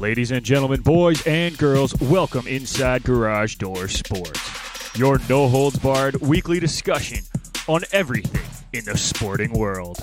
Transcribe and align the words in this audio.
Ladies 0.00 0.30
and 0.30 0.42
gentlemen, 0.42 0.80
boys 0.80 1.26
and 1.26 1.58
girls, 1.58 1.94
welcome 2.00 2.46
inside 2.46 3.02
Garage 3.02 3.56
Door 3.56 3.88
Sports, 3.88 4.96
your 4.98 5.20
no 5.28 5.46
holds 5.46 5.78
barred 5.78 6.18
weekly 6.22 6.58
discussion 6.58 7.18
on 7.68 7.82
everything 7.92 8.40
in 8.72 8.86
the 8.86 8.96
sporting 8.96 9.52
world. 9.52 9.98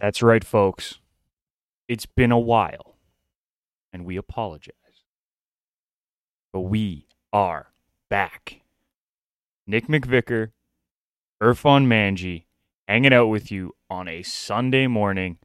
That's 0.00 0.22
right, 0.22 0.42
folks. 0.42 1.00
It's 1.86 2.06
been 2.06 2.32
a 2.32 2.38
while, 2.38 2.96
and 3.92 4.06
we 4.06 4.16
apologize. 4.16 4.72
But 6.50 6.60
we 6.60 7.08
are 7.30 7.74
back. 8.08 8.62
Nick 9.66 9.86
McVicker, 9.86 10.52
Irfan 11.42 11.86
Manji, 11.86 12.44
hanging 12.86 13.12
out 13.12 13.26
with 13.26 13.50
you 13.50 13.74
on 13.90 14.06
a 14.06 14.22
Sunday 14.22 14.86
morning 14.86 15.38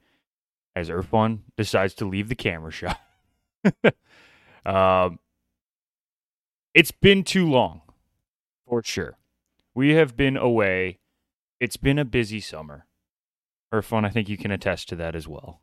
as 0.76 0.90
Irfan 0.90 1.40
decides 1.58 1.96
to 1.96 2.06
leave 2.06 2.30
the 2.30 2.36
camera 2.36 2.72
shot. 2.72 3.00
um, 4.66 5.18
it's 6.76 6.92
been 6.92 7.24
too 7.24 7.50
long, 7.50 7.82
for 8.68 8.84
sure. 8.84 9.18
We 9.74 9.96
have 9.96 10.16
been 10.16 10.38
away. 10.38 11.00
It's 11.60 11.78
been 11.78 11.98
a 11.98 12.06
busy 12.06 12.42
summer. 12.42 12.86
Irfan, 13.74 14.06
I 14.06 14.10
think 14.10 14.30
you 14.30 14.38
can 14.38 14.52
attest 14.52 14.90
to 14.90 14.96
that 14.98 15.16
as 15.16 15.28
well. 15.28 15.62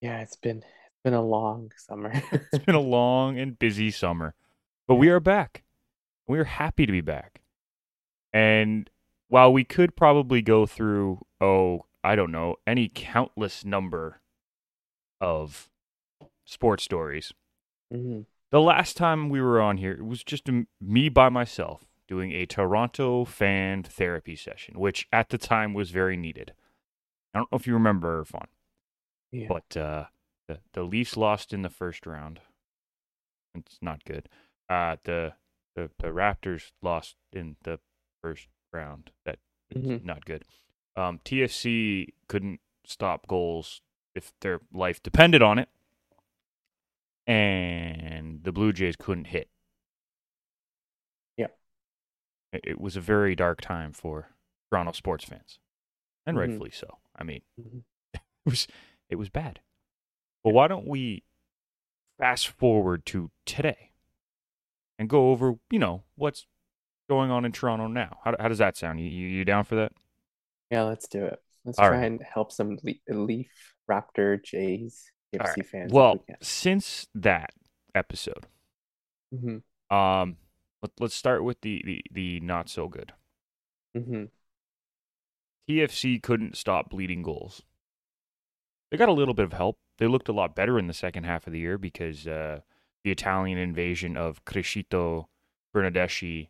Yeah, 0.00 0.20
it's 0.20 0.36
been 0.36 0.58
it's 0.58 1.02
been 1.04 1.12
a 1.12 1.22
long 1.22 1.72
summer. 1.76 2.12
It's 2.32 2.64
been 2.64 2.74
a 2.74 2.80
long 2.80 3.38
and 3.38 3.58
busy 3.58 3.90
summer, 3.90 4.34
but 4.86 4.94
we 4.94 5.10
are 5.10 5.20
back. 5.20 5.64
We 6.26 6.38
are 6.38 6.44
happy 6.44 6.86
to 6.86 6.92
be 6.92 7.02
back. 7.02 7.42
And 8.38 8.88
while 9.28 9.52
we 9.52 9.64
could 9.64 9.96
probably 9.96 10.42
go 10.42 10.64
through, 10.64 11.26
oh, 11.40 11.86
I 12.04 12.14
don't 12.14 12.30
know, 12.30 12.56
any 12.66 12.88
countless 12.94 13.64
number 13.64 14.20
of 15.20 15.68
sports 16.44 16.84
stories, 16.84 17.32
Mhm. 17.92 18.26
the 18.50 18.60
last 18.60 18.96
time 18.96 19.28
we 19.28 19.40
were 19.40 19.60
on 19.60 19.78
here, 19.78 19.92
it 19.92 20.04
was 20.04 20.22
just 20.22 20.48
me 20.80 21.08
by 21.08 21.28
myself 21.28 21.84
doing 22.06 22.32
a 22.32 22.46
Toronto 22.46 23.24
fan 23.24 23.82
therapy 23.82 24.36
session, 24.36 24.78
which 24.78 25.08
at 25.12 25.30
the 25.30 25.38
time 25.38 25.74
was 25.74 25.90
very 25.90 26.16
needed. 26.16 26.54
I 27.34 27.38
don't 27.40 27.50
know 27.52 27.56
if 27.56 27.66
you 27.66 27.74
remember, 27.74 28.22
Irfan. 28.24 28.46
Yeah. 29.32 29.48
But 29.48 29.76
uh, 29.76 30.06
the 30.46 30.62
the 30.72 30.84
Leafs 30.84 31.16
lost 31.16 31.52
in 31.52 31.62
the 31.62 31.68
first 31.68 32.06
round. 32.06 32.40
It's 33.54 33.82
not 33.82 34.04
good. 34.04 34.28
Uh, 34.68 34.96
the 35.02 35.34
the 35.74 35.90
the 35.98 36.08
Raptors 36.08 36.72
lost 36.80 37.16
in 37.32 37.56
the 37.62 37.80
first 38.22 38.48
round. 38.72 39.10
That 39.24 39.38
is 39.70 39.84
Mhm. 39.84 40.04
not 40.04 40.24
good. 40.24 40.44
Um, 40.96 41.18
TFC 41.24 42.14
couldn't 42.28 42.60
stop 42.84 43.26
goals 43.26 43.82
if 44.14 44.32
their 44.40 44.60
life 44.72 45.02
depended 45.02 45.42
on 45.42 45.58
it, 45.58 45.68
and 47.26 48.42
the 48.42 48.52
Blue 48.52 48.72
Jays 48.72 48.96
couldn't 48.96 49.26
hit. 49.26 49.50
Yeah. 51.36 51.48
It, 52.52 52.60
it 52.64 52.80
was 52.80 52.96
a 52.96 53.00
very 53.00 53.34
dark 53.34 53.60
time 53.60 53.92
for 53.92 54.30
Toronto 54.70 54.92
sports 54.92 55.24
fans, 55.24 55.60
and 56.26 56.36
Mhm. 56.36 56.40
rightfully 56.40 56.70
so. 56.70 56.98
I 57.14 57.24
mean, 57.24 57.42
Mhm. 57.60 57.84
it 58.14 58.22
was 58.44 58.66
it 59.08 59.16
was 59.16 59.28
bad. 59.30 59.60
Well, 60.44 60.52
why 60.54 60.68
don't 60.68 60.86
we 60.86 61.22
fast 62.18 62.48
forward 62.48 63.06
to 63.06 63.30
today 63.46 63.92
and 64.98 65.08
go 65.08 65.30
over, 65.30 65.58
you 65.70 65.78
know, 65.78 66.04
what's 66.14 66.46
going 67.08 67.30
on 67.30 67.44
in 67.44 67.52
Toronto 67.52 67.86
now? 67.88 68.18
How, 68.24 68.34
how 68.38 68.48
does 68.48 68.58
that 68.58 68.76
sound? 68.76 69.00
You, 69.00 69.08
you 69.08 69.28
you 69.28 69.44
down 69.44 69.64
for 69.64 69.76
that? 69.76 69.92
Yeah, 70.70 70.82
let's 70.82 71.08
do 71.08 71.24
it. 71.26 71.40
Let's 71.64 71.78
All 71.78 71.88
try 71.88 72.04
right. 72.04 72.04
and 72.04 72.22
help 72.22 72.52
some 72.52 72.78
Le- 72.82 73.14
Leaf, 73.14 73.50
Raptor, 73.90 74.42
Jays, 74.42 75.10
TFC 75.32 75.62
right. 75.62 75.62
fans. 75.62 75.92
Well, 75.92 76.26
since 76.40 77.06
that 77.14 77.52
episode, 77.94 78.46
hmm 79.32 79.58
um, 79.90 80.36
let, 80.82 80.92
let's 81.00 81.14
start 81.14 81.44
with 81.44 81.60
the, 81.62 81.82
the 81.84 82.02
the 82.12 82.40
not 82.40 82.68
so 82.68 82.88
good. 82.88 83.12
hmm 83.94 84.26
TFC 85.66 86.20
couldn't 86.20 86.56
stop 86.56 86.90
bleeding 86.90 87.22
goals. 87.22 87.64
They 88.90 88.96
got 88.98 89.08
a 89.08 89.12
little 89.12 89.32
bit 89.34 89.44
of 89.46 89.52
help. 89.54 89.78
They 89.96 90.06
looked 90.06 90.28
a 90.28 90.32
lot 90.32 90.54
better 90.54 90.78
in 90.78 90.86
the 90.88 90.92
second 90.94 91.24
half 91.24 91.46
of 91.46 91.52
the 91.54 91.58
year 91.58 91.78
because 91.78 92.26
uh, 92.26 92.60
the 93.02 93.10
Italian 93.10 93.56
invasion 93.58 94.14
of 94.16 94.44
Criscito, 94.44 95.26
Bernadeschi, 95.74 96.48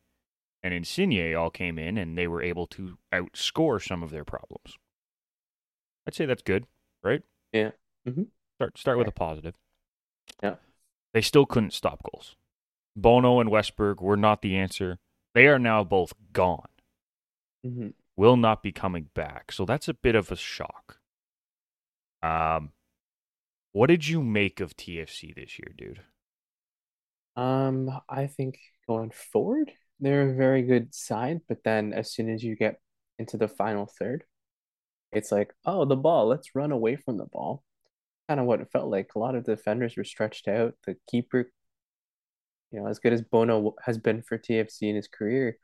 and 0.68 0.74
Insigne 0.74 1.34
all 1.34 1.48
came 1.48 1.78
in 1.78 1.96
and 1.96 2.18
they 2.18 2.28
were 2.28 2.42
able 2.42 2.66
to 2.66 2.98
outscore 3.10 3.82
some 3.82 4.02
of 4.02 4.10
their 4.10 4.22
problems. 4.22 4.76
I'd 6.06 6.14
say 6.14 6.26
that's 6.26 6.42
good, 6.42 6.66
right? 7.04 7.22
Yeah. 7.52 7.72
Mhm. 8.06 8.28
Start 8.56 8.76
start 8.78 8.98
with 8.98 9.08
a 9.08 9.12
positive. 9.12 9.54
Yeah. 10.42 10.56
They 11.12 11.20
still 11.20 11.44
couldn't 11.44 11.74
stop 11.74 12.02
goals. 12.02 12.34
Bono 12.96 13.40
and 13.40 13.50
Westberg 13.50 14.00
were 14.02 14.16
not 14.16 14.42
the 14.42 14.56
answer. 14.56 14.98
They 15.34 15.48
are 15.48 15.58
now 15.58 15.84
both 15.84 16.14
gone 16.32 16.68
hmm 17.64 17.90
will 18.16 18.36
not 18.36 18.62
be 18.62 18.70
coming 18.72 19.08
back. 19.14 19.50
So 19.52 19.64
that's 19.64 19.88
a 19.88 19.94
bit 19.94 20.14
of 20.14 20.30
a 20.30 20.36
shock. 20.36 21.00
Um, 22.22 22.72
what 23.72 23.86
did 23.86 24.06
you 24.06 24.22
make 24.22 24.60
of 24.60 24.76
TFC 24.76 25.32
this 25.32 25.58
year, 25.58 25.72
dude? 25.74 26.04
Um, 27.36 27.90
I 28.08 28.26
think 28.26 28.58
going 28.86 29.10
forward, 29.10 29.72
they're 30.00 30.30
a 30.30 30.34
very 30.34 30.62
good 30.62 30.94
side, 30.94 31.40
but 31.48 31.64
then 31.64 31.92
as 31.92 32.12
soon 32.12 32.30
as 32.30 32.42
you 32.42 32.56
get 32.56 32.80
into 33.18 33.36
the 33.36 33.48
final 33.48 33.90
third, 33.98 34.24
it's 35.12 35.32
like, 35.32 35.52
oh, 35.64 35.84
the 35.84 35.96
ball, 35.96 36.26
let's 36.26 36.54
run 36.54 36.72
away 36.72 36.96
from 36.96 37.16
the 37.16 37.26
ball. 37.26 37.64
Kind 38.28 38.40
of 38.40 38.46
what 38.46 38.60
it 38.60 38.70
felt 38.72 38.90
like. 38.90 39.14
A 39.14 39.18
lot 39.18 39.34
of 39.34 39.44
defenders 39.44 39.96
were 39.96 40.04
stretched 40.04 40.48
out. 40.48 40.74
The 40.86 40.96
keeper, 41.10 41.50
you 42.70 42.80
know, 42.80 42.86
as 42.86 42.98
good 42.98 43.12
as 43.12 43.22
Bono 43.22 43.74
has 43.82 43.98
been 43.98 44.22
for 44.22 44.38
TFC 44.38 44.82
in 44.82 44.96
his 44.96 45.08
career, 45.08 45.56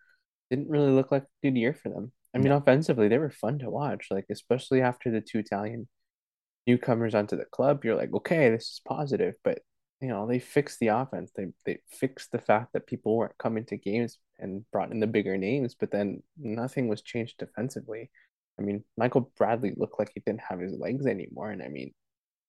didn't 0.50 0.70
really 0.70 0.90
look 0.90 1.12
like 1.12 1.24
a 1.24 1.46
good 1.46 1.56
year 1.56 1.74
for 1.74 1.90
them. 1.90 2.12
I 2.34 2.38
mean, 2.38 2.52
offensively, 2.52 3.08
they 3.08 3.18
were 3.18 3.30
fun 3.30 3.60
to 3.60 3.70
watch, 3.70 4.08
like 4.10 4.26
especially 4.30 4.80
after 4.80 5.10
the 5.10 5.20
two 5.20 5.38
Italian 5.38 5.88
newcomers 6.66 7.14
onto 7.14 7.36
the 7.36 7.44
club. 7.44 7.84
You're 7.84 7.94
like, 7.94 8.12
okay, 8.12 8.50
this 8.50 8.64
is 8.64 8.80
positive, 8.86 9.34
but 9.44 9.60
you 10.00 10.08
know, 10.08 10.26
they 10.26 10.38
fixed 10.40 10.80
the 10.80 10.88
offense. 10.88 11.30
They 11.36 11.46
they 11.64 11.78
fixed 11.90 12.32
the 12.32 12.40
fact 12.40 12.72
that 12.72 12.86
people 12.86 13.16
weren't 13.16 13.38
coming 13.38 13.64
to 13.66 13.76
games 13.76 14.18
and 14.38 14.64
brought 14.72 14.90
in 14.90 15.00
the 15.00 15.06
bigger 15.06 15.36
names, 15.36 15.74
but 15.74 15.90
then 15.90 16.22
nothing 16.36 16.88
was 16.88 17.02
changed 17.02 17.38
defensively. 17.38 18.10
I 18.58 18.62
mean, 18.62 18.84
Michael 18.96 19.30
Bradley 19.36 19.72
looked 19.76 19.98
like 19.98 20.10
he 20.14 20.20
didn't 20.24 20.42
have 20.48 20.60
his 20.60 20.72
legs 20.78 21.06
anymore, 21.06 21.50
and 21.50 21.62
I 21.62 21.68
mean, 21.68 21.92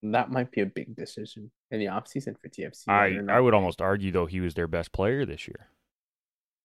that 0.04 0.30
might 0.32 0.52
be 0.52 0.62
a 0.62 0.66
big 0.66 0.96
decision 0.96 1.52
in 1.72 1.80
the 1.80 1.86
offseason 1.88 2.36
for 2.40 2.48
TFC. 2.50 2.84
I 2.90 3.20
I 3.34 3.40
would 3.40 3.54
almost 3.56 3.82
argue 3.82 4.12
though 4.12 4.28
he 4.28 4.40
was 4.40 4.54
their 4.54 4.68
best 4.68 4.92
player 4.92 5.26
this 5.26 5.48
year. 5.48 5.70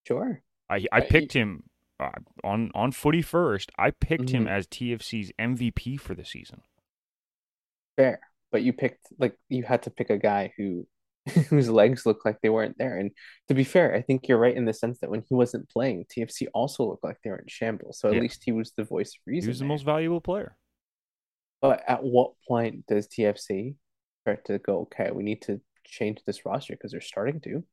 sure. 0.07 0.43
I 0.69 0.87
I 0.93 1.01
picked 1.01 1.33
him 1.33 1.65
uh, 1.99 2.11
on 2.45 2.71
on 2.75 2.93
Footy 2.93 3.23
First. 3.23 3.71
I 3.79 3.91
picked 3.93 4.31
him 4.31 4.45
Mhm. 4.45 4.51
as 4.51 4.67
TFC's 4.67 5.33
MVP 5.39 5.97
for 5.99 6.15
the 6.15 6.25
season. 6.25 6.63
Fair, 7.97 8.21
but 8.53 8.63
you 8.63 8.73
picked 8.73 9.07
like 9.19 9.37
you 9.49 9.63
had 9.65 9.83
to 9.85 9.91
pick 9.91 10.11
a 10.11 10.19
guy 10.19 10.53
who 10.57 10.87
whose 11.49 11.69
legs 11.69 12.07
looked 12.07 12.25
like 12.25 12.39
they 12.43 12.49
weren't 12.49 12.79
there. 12.79 12.97
And 12.97 13.11
to 13.49 13.55
be 13.55 13.65
fair, 13.65 13.95
I 13.95 14.03
think 14.03 14.27
you're 14.29 14.39
right 14.39 14.57
in 14.57 14.65
the 14.65 14.73
sense 14.73 14.99
that 15.01 15.11
when 15.11 15.23
he 15.29 15.35
wasn't 15.35 15.69
playing, 15.69 16.07
TFC 16.07 16.49
also 16.55 16.84
looked 16.84 17.05
like 17.05 17.19
they 17.22 17.31
were 17.31 17.39
in 17.39 17.49
shambles. 17.49 17.99
So 18.01 18.09
at 18.09 18.15
Yeah. 18.15 18.21
least 18.22 18.43
he 18.45 18.53
was 18.53 18.72
the 18.77 18.84
voice 18.84 19.11
of 19.11 19.21
reason. 19.27 19.47
He 19.49 19.51
was 19.51 19.59
the 19.59 19.65
most 19.67 19.84
valuable 19.84 20.21
player. 20.21 20.57
But 21.61 21.83
at 21.87 22.03
what 22.03 22.33
point 22.49 22.87
does 22.87 23.07
TFC 23.07 23.77
start 24.22 24.45
to 24.47 24.59
go, 24.59 24.81
okay, 24.83 25.11
we 25.11 25.22
need 25.22 25.43
to 25.43 25.61
change 25.84 26.22
this 26.25 26.45
roster 26.47 26.75
because 26.75 26.93
they're 26.93 27.01
starting 27.01 27.41
to. 27.43 27.65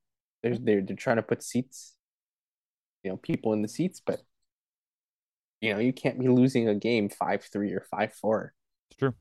There's 0.43 0.59
they're 0.59 0.81
they're 0.81 0.95
trying 0.95 1.15
to 1.17 1.23
put 1.23 1.41
seats, 1.41 1.95
you 3.03 3.09
know, 3.11 3.17
people 3.17 3.53
in 3.53 3.61
the 3.61 3.67
seats, 3.67 4.01
but 4.05 4.21
you 5.61 5.73
know, 5.73 5.79
you 5.79 5.93
can't 5.93 6.19
be 6.19 6.27
losing 6.27 6.67
a 6.67 6.75
game 6.75 7.09
five 7.09 7.43
three 7.51 7.71
or 7.73 7.85
five 7.89 8.13
four. 8.13 8.53
It's 8.89 8.97
true. 8.97 9.13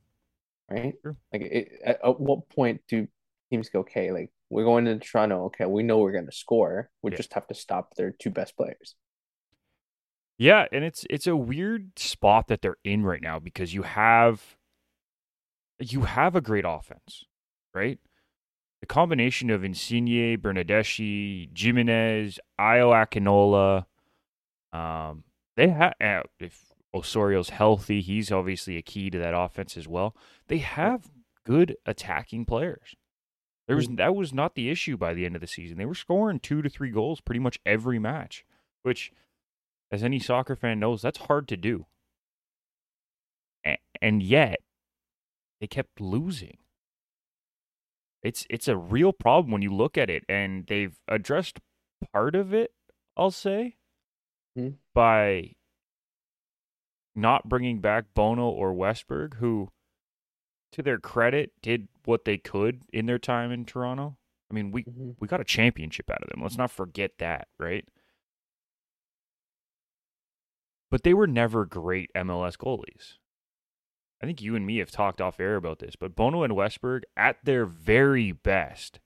right? 0.71 0.95
True. 1.01 1.17
Like, 1.33 1.43
it, 1.43 1.81
at, 1.85 2.05
at 2.05 2.21
what 2.21 2.49
point 2.51 2.83
do 2.89 3.07
teams 3.51 3.69
go, 3.69 3.81
okay, 3.81 4.13
like 4.13 4.31
we're 4.51 4.65
going 4.65 4.85
to 4.87 4.99
Toronto, 4.99 5.47
okay, 5.47 5.67
we 5.67 5.83
know 5.83 5.99
we're 5.99 6.13
going 6.13 6.27
to 6.27 6.33
score, 6.33 6.91
we 7.03 7.11
Yeah. 7.11 7.17
just 7.17 7.35
have 7.35 7.47
to 7.49 7.55
stop 7.55 7.95
their 7.97 8.11
two 8.13 8.31
best 8.31 8.57
players. 8.57 8.95
Yeah, 10.39 10.67
and 10.71 10.85
it's 10.85 11.07
it's 11.09 11.27
a 11.27 11.35
weird 11.37 11.99
spot 11.99 12.49
that 12.49 12.61
they're 12.61 12.77
in 12.85 13.05
right 13.05 13.23
now 13.23 13.39
because 13.39 13.73
you 13.73 13.83
have 13.83 14.57
you 15.81 16.03
have 16.03 16.37
a 16.37 16.41
great 16.41 16.65
offense, 16.67 17.25
right? 17.75 17.99
The 18.81 18.87
combination 18.87 19.51
of 19.51 19.65
Insigne, 19.65 20.37
Bernadeschi, 20.39 21.49
Jimenez, 21.59 22.39
Ayo 22.61 22.93
Akinola, 22.93 23.87
um, 24.79 25.25
they 25.57 25.69
have 25.69 25.95
if 26.39 26.73
Osorio's 26.95 27.51
healthy, 27.51 28.01
he's 28.03 28.31
obviously 28.31 28.77
a 28.77 28.83
key 28.83 29.09
to 29.11 29.19
that 29.19 29.35
offense 29.35 29.77
as 29.77 29.89
well. 29.89 30.15
They 30.49 30.59
have 30.59 31.11
good 31.45 31.77
attacking 31.87 32.45
players. 32.45 32.95
There 33.67 33.77
was 33.77 33.89
that 33.89 34.15
was 34.15 34.33
not 34.33 34.55
the 34.55 34.71
issue 34.71 34.97
by 34.97 35.13
the 35.13 35.25
end 35.27 35.35
of 35.35 35.41
the 35.41 35.47
season. 35.47 35.77
They 35.77 35.87
were 35.87 35.95
scoring 35.95 36.39
two 36.39 36.63
to 36.63 36.69
three 36.69 36.91
goals 36.91 37.21
pretty 37.21 37.41
much 37.41 37.59
every 37.67 37.99
match, 37.99 38.45
which 38.83 39.13
as 39.91 40.03
any 40.05 40.19
soccer 40.19 40.55
fan 40.57 40.79
knows, 40.81 41.03
that's 41.03 41.19
hard 41.19 41.49
to 41.49 41.57
do. 41.57 41.87
And 44.01 44.23
yet, 44.23 44.61
they 45.61 45.67
kept 45.67 46.01
losing. 46.01 46.59
It's 48.23 48.47
it's 48.51 48.69
a 48.69 48.77
real 48.77 49.13
problem 49.13 49.51
when 49.51 49.63
you 49.63 49.75
look 49.75 49.97
at 49.99 50.11
it, 50.11 50.25
and 50.29 50.67
they've 50.67 50.97
addressed 51.09 51.59
part 52.13 52.35
of 52.35 52.53
it. 52.53 52.73
I'll 53.17 53.31
say 53.31 53.77
Hmm. 54.55 54.71
by 54.95 55.55
not 57.15 57.49
bringing 57.49 57.81
back 57.81 58.07
Bono 58.15 58.49
or 58.49 58.73
Westberg, 58.75 59.35
who, 59.35 59.71
to 60.77 60.83
their 60.83 60.99
credit, 60.99 61.53
did 61.63 61.89
what 62.05 62.27
they 62.27 62.37
could 62.37 62.83
in 62.93 63.07
their 63.07 63.19
time 63.19 63.51
in 63.51 63.65
Toronto. 63.65 64.19
I 64.51 64.55
mean, 64.55 64.71
we 64.71 64.83
hmm 64.83 65.13
we 65.19 65.27
got 65.27 65.41
a 65.41 65.45
championship 65.45 66.11
out 66.11 66.23
of 66.23 66.29
them. 66.29 66.43
Let's 66.43 66.59
not 66.59 66.71
forget 66.71 67.13
that, 67.19 67.49
right? 67.59 67.89
But 70.91 71.03
they 71.03 71.15
were 71.15 71.27
never 71.27 71.65
great 71.65 72.11
MLS 72.15 72.57
goalies. 72.57 73.15
I 74.23 74.27
think 74.27 74.43
you 74.43 74.55
and 74.55 74.67
me 74.67 74.79
have 74.79 74.91
talked 74.91 75.21
off 75.21 75.41
air 75.41 75.57
about 75.57 75.79
this, 75.79 75.97
but 75.97 76.15
Bono 76.15 76.43
and 76.43 76.53
Westberg, 76.53 77.03
at 77.17 77.39
their 77.43 77.65
very 77.65 78.33
best, 78.33 79.01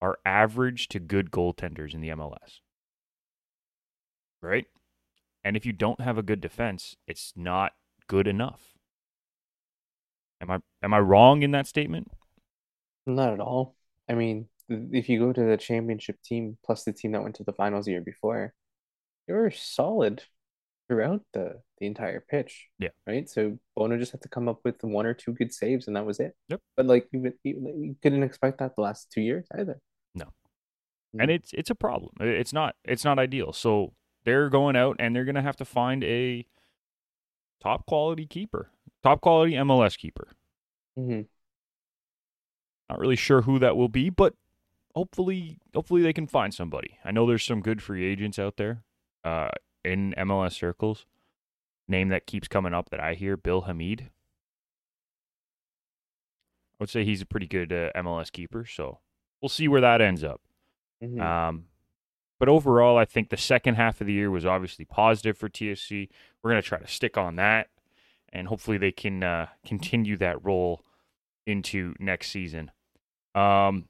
are 0.00 0.18
average 0.24 0.88
to 0.88 0.98
good 0.98 1.30
goaltenders 1.30 1.94
in 1.94 2.00
the 2.00 2.08
MLS. 2.08 2.60
Right? 4.40 4.66
And 5.44 5.56
if 5.56 5.66
you 5.66 5.72
don't 5.72 6.00
have 6.00 6.16
a 6.16 6.22
good 6.22 6.40
defense, 6.40 6.96
it's 7.06 7.34
not 7.36 7.72
good 8.06 8.26
enough. 8.26 8.71
Am 10.42 10.50
I 10.50 10.58
am 10.82 10.92
I 10.92 10.98
wrong 10.98 11.42
in 11.42 11.52
that 11.52 11.66
statement? 11.66 12.10
Not 13.06 13.32
at 13.32 13.40
all. 13.40 13.76
I 14.08 14.14
mean, 14.14 14.48
if 14.68 15.08
you 15.08 15.18
go 15.18 15.32
to 15.32 15.40
the 15.42 15.56
championship 15.56 16.20
team 16.22 16.58
plus 16.64 16.84
the 16.84 16.92
team 16.92 17.12
that 17.12 17.22
went 17.22 17.36
to 17.36 17.44
the 17.44 17.52
finals 17.52 17.86
the 17.86 17.92
year 17.92 18.00
before, 18.00 18.52
they 19.26 19.34
were 19.34 19.50
solid 19.50 20.22
throughout 20.88 21.22
the 21.32 21.60
the 21.78 21.86
entire 21.86 22.20
pitch. 22.20 22.68
Yeah. 22.78 22.90
Right. 23.06 23.28
So 23.28 23.58
Bono 23.76 23.96
just 23.98 24.12
had 24.12 24.22
to 24.22 24.28
come 24.28 24.48
up 24.48 24.60
with 24.64 24.82
one 24.82 25.06
or 25.06 25.14
two 25.14 25.32
good 25.32 25.52
saves, 25.52 25.86
and 25.86 25.96
that 25.96 26.04
was 26.04 26.20
it. 26.20 26.34
Yep. 26.48 26.60
But 26.76 26.86
like 26.86 27.08
you, 27.12 27.32
you, 27.44 27.74
you 27.78 27.96
couldn't 28.02 28.22
expect 28.22 28.58
that 28.58 28.74
the 28.76 28.82
last 28.82 29.10
two 29.10 29.20
years 29.20 29.46
either. 29.56 29.78
No. 30.14 30.24
Mm-hmm. 30.24 31.20
And 31.20 31.30
it's 31.30 31.52
it's 31.52 31.70
a 31.70 31.74
problem. 31.74 32.12
It's 32.20 32.52
not 32.52 32.74
it's 32.84 33.04
not 33.04 33.18
ideal. 33.18 33.52
So 33.52 33.94
they're 34.24 34.50
going 34.50 34.76
out 34.76 34.96
and 34.98 35.14
they're 35.14 35.24
going 35.24 35.34
to 35.34 35.42
have 35.42 35.56
to 35.56 35.64
find 35.64 36.04
a 36.04 36.46
top 37.62 37.86
quality 37.86 38.26
keeper, 38.26 38.70
top 39.02 39.20
quality 39.20 39.52
MLS 39.54 39.96
keeper. 39.96 40.28
hmm 40.96 41.22
Not 42.90 42.98
really 42.98 43.16
sure 43.16 43.42
who 43.42 43.58
that 43.58 43.76
will 43.76 43.88
be, 43.88 44.10
but 44.10 44.34
hopefully 44.94 45.58
hopefully 45.74 46.02
they 46.02 46.12
can 46.12 46.26
find 46.26 46.52
somebody. 46.52 46.98
I 47.04 47.10
know 47.12 47.26
there's 47.26 47.44
some 47.44 47.60
good 47.62 47.82
free 47.82 48.04
agents 48.04 48.38
out 48.38 48.56
there 48.56 48.84
uh, 49.24 49.50
in 49.84 50.14
MLS 50.18 50.52
circles. 50.52 51.06
Name 51.88 52.08
that 52.08 52.26
keeps 52.26 52.48
coming 52.48 52.74
up 52.74 52.90
that 52.90 53.00
I 53.00 53.14
hear, 53.14 53.36
Bill 53.36 53.62
Hamid. 53.62 54.10
I 56.74 56.76
would 56.80 56.90
say 56.90 57.04
he's 57.04 57.22
a 57.22 57.26
pretty 57.26 57.46
good 57.46 57.72
uh, 57.72 57.90
MLS 57.96 58.30
keeper, 58.30 58.64
so 58.64 58.98
we'll 59.40 59.48
see 59.48 59.68
where 59.68 59.80
that 59.80 60.00
ends 60.00 60.24
up. 60.24 60.40
hmm 61.00 61.20
Um, 61.20 61.66
but 62.42 62.48
overall, 62.48 62.98
I 62.98 63.04
think 63.04 63.30
the 63.30 63.36
second 63.36 63.76
half 63.76 64.00
of 64.00 64.08
the 64.08 64.12
year 64.14 64.28
was 64.28 64.44
obviously 64.44 64.84
positive 64.84 65.38
for 65.38 65.48
TFC. 65.48 66.08
We're 66.42 66.50
going 66.50 66.60
to 66.60 66.66
try 66.66 66.80
to 66.80 66.88
stick 66.88 67.16
on 67.16 67.36
that, 67.36 67.68
and 68.32 68.48
hopefully 68.48 68.78
they 68.78 68.90
can 68.90 69.22
uh, 69.22 69.46
continue 69.64 70.16
that 70.16 70.44
role 70.44 70.82
into 71.46 71.94
next 72.00 72.30
season. 72.32 72.72
Um, 73.36 73.84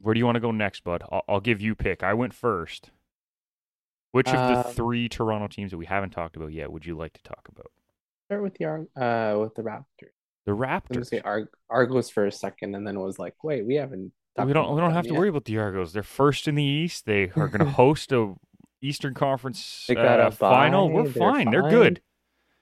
where 0.00 0.14
do 0.14 0.18
you 0.18 0.24
want 0.24 0.36
to 0.36 0.40
go 0.40 0.50
next, 0.50 0.82
bud? 0.82 1.02
I'll, 1.12 1.24
I'll 1.28 1.40
give 1.40 1.60
you 1.60 1.74
pick. 1.74 2.02
I 2.02 2.14
went 2.14 2.32
first. 2.32 2.90
Which 4.12 4.28
of 4.28 4.32
the 4.32 4.66
Um, 4.66 4.74
three 4.74 5.10
Toronto 5.10 5.48
teams 5.48 5.70
that 5.70 5.76
we 5.76 5.84
haven't 5.84 6.08
talked 6.08 6.36
about 6.36 6.54
yet 6.54 6.72
would 6.72 6.86
you 6.86 6.96
like 6.96 7.12
to 7.12 7.22
talk 7.22 7.50
about? 7.50 7.70
Start 8.28 8.42
with 8.42 8.54
the 8.54 8.64
uh 8.64 9.38
with 9.38 9.54
the 9.54 9.62
Raptors. 9.62 10.14
The 10.46 10.52
Raptors. 10.52 10.84
I'm 10.88 10.94
gonna 10.94 11.04
say 11.04 11.20
Ar- 11.20 11.50
Argos 11.68 12.08
for 12.08 12.24
a 12.24 12.32
second, 12.32 12.74
and 12.76 12.86
then 12.86 12.98
was 12.98 13.18
like, 13.18 13.34
wait, 13.44 13.66
we 13.66 13.74
haven't. 13.74 14.10
We 14.44 14.52
don't. 14.52 14.74
We 14.74 14.80
don't 14.80 14.92
have 14.92 15.04
to 15.04 15.10
yet. 15.10 15.18
worry 15.18 15.28
about 15.28 15.44
the 15.44 15.58
Argos. 15.58 15.92
They're 15.92 16.02
first 16.02 16.48
in 16.48 16.54
the 16.54 16.64
East. 16.64 17.06
They 17.06 17.30
are 17.36 17.48
going 17.48 17.58
to 17.64 17.70
host 17.70 18.12
a 18.12 18.34
Eastern 18.82 19.14
Conference 19.14 19.84
They 19.88 19.94
got 19.94 20.20
uh, 20.20 20.26
a 20.28 20.30
final. 20.30 20.90
We're 20.90 21.08
they're 21.08 21.12
fine. 21.12 21.50
They're 21.50 21.68
good. 21.68 22.00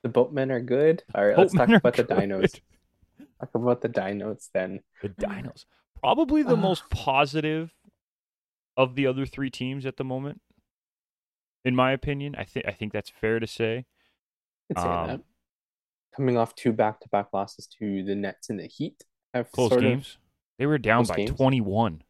The 0.02 0.08
boatmen 0.08 0.50
are 0.50 0.60
good. 0.60 1.02
All 1.14 1.26
right, 1.26 1.36
let's 1.36 1.52
talk 1.52 1.68
about 1.68 1.96
the 1.96 2.04
dinos. 2.04 2.60
Talk 3.40 3.54
about 3.54 3.80
the 3.82 3.88
dinos 3.88 4.48
then. 4.52 4.80
The 5.02 5.08
Dinos. 5.08 5.64
Probably 6.00 6.42
the 6.42 6.56
most 6.56 6.88
positive 6.90 7.72
of 8.76 8.94
the 8.94 9.06
other 9.06 9.26
three 9.26 9.50
teams 9.50 9.84
at 9.86 9.96
the 9.96 10.04
moment. 10.04 10.40
In 11.64 11.74
my 11.74 11.90
opinion, 11.92 12.36
I 12.38 12.44
think 12.44 12.66
I 12.66 12.70
think 12.72 12.92
that's 12.92 13.10
fair 13.10 13.40
to 13.40 13.46
say. 13.46 13.86
I'd 14.70 14.78
say 14.78 14.86
Um, 14.88 15.06
that. 15.08 15.20
Coming 16.16 16.36
off 16.36 16.54
two 16.54 16.72
back-to-back 16.72 17.28
losses 17.32 17.66
to 17.78 18.02
the 18.02 18.14
Nets 18.14 18.50
and 18.50 18.58
the 18.58 18.66
Heat, 18.66 19.02
have 19.34 19.50
Close 19.52 19.70
sort 19.70 19.84
of 19.84 19.90
games. 19.90 20.18
They 20.58 20.66
were 20.66 20.78
down 20.78 21.04
Close 21.04 21.08
by 21.10 21.16
games. 21.16 21.30
21 21.30 22.02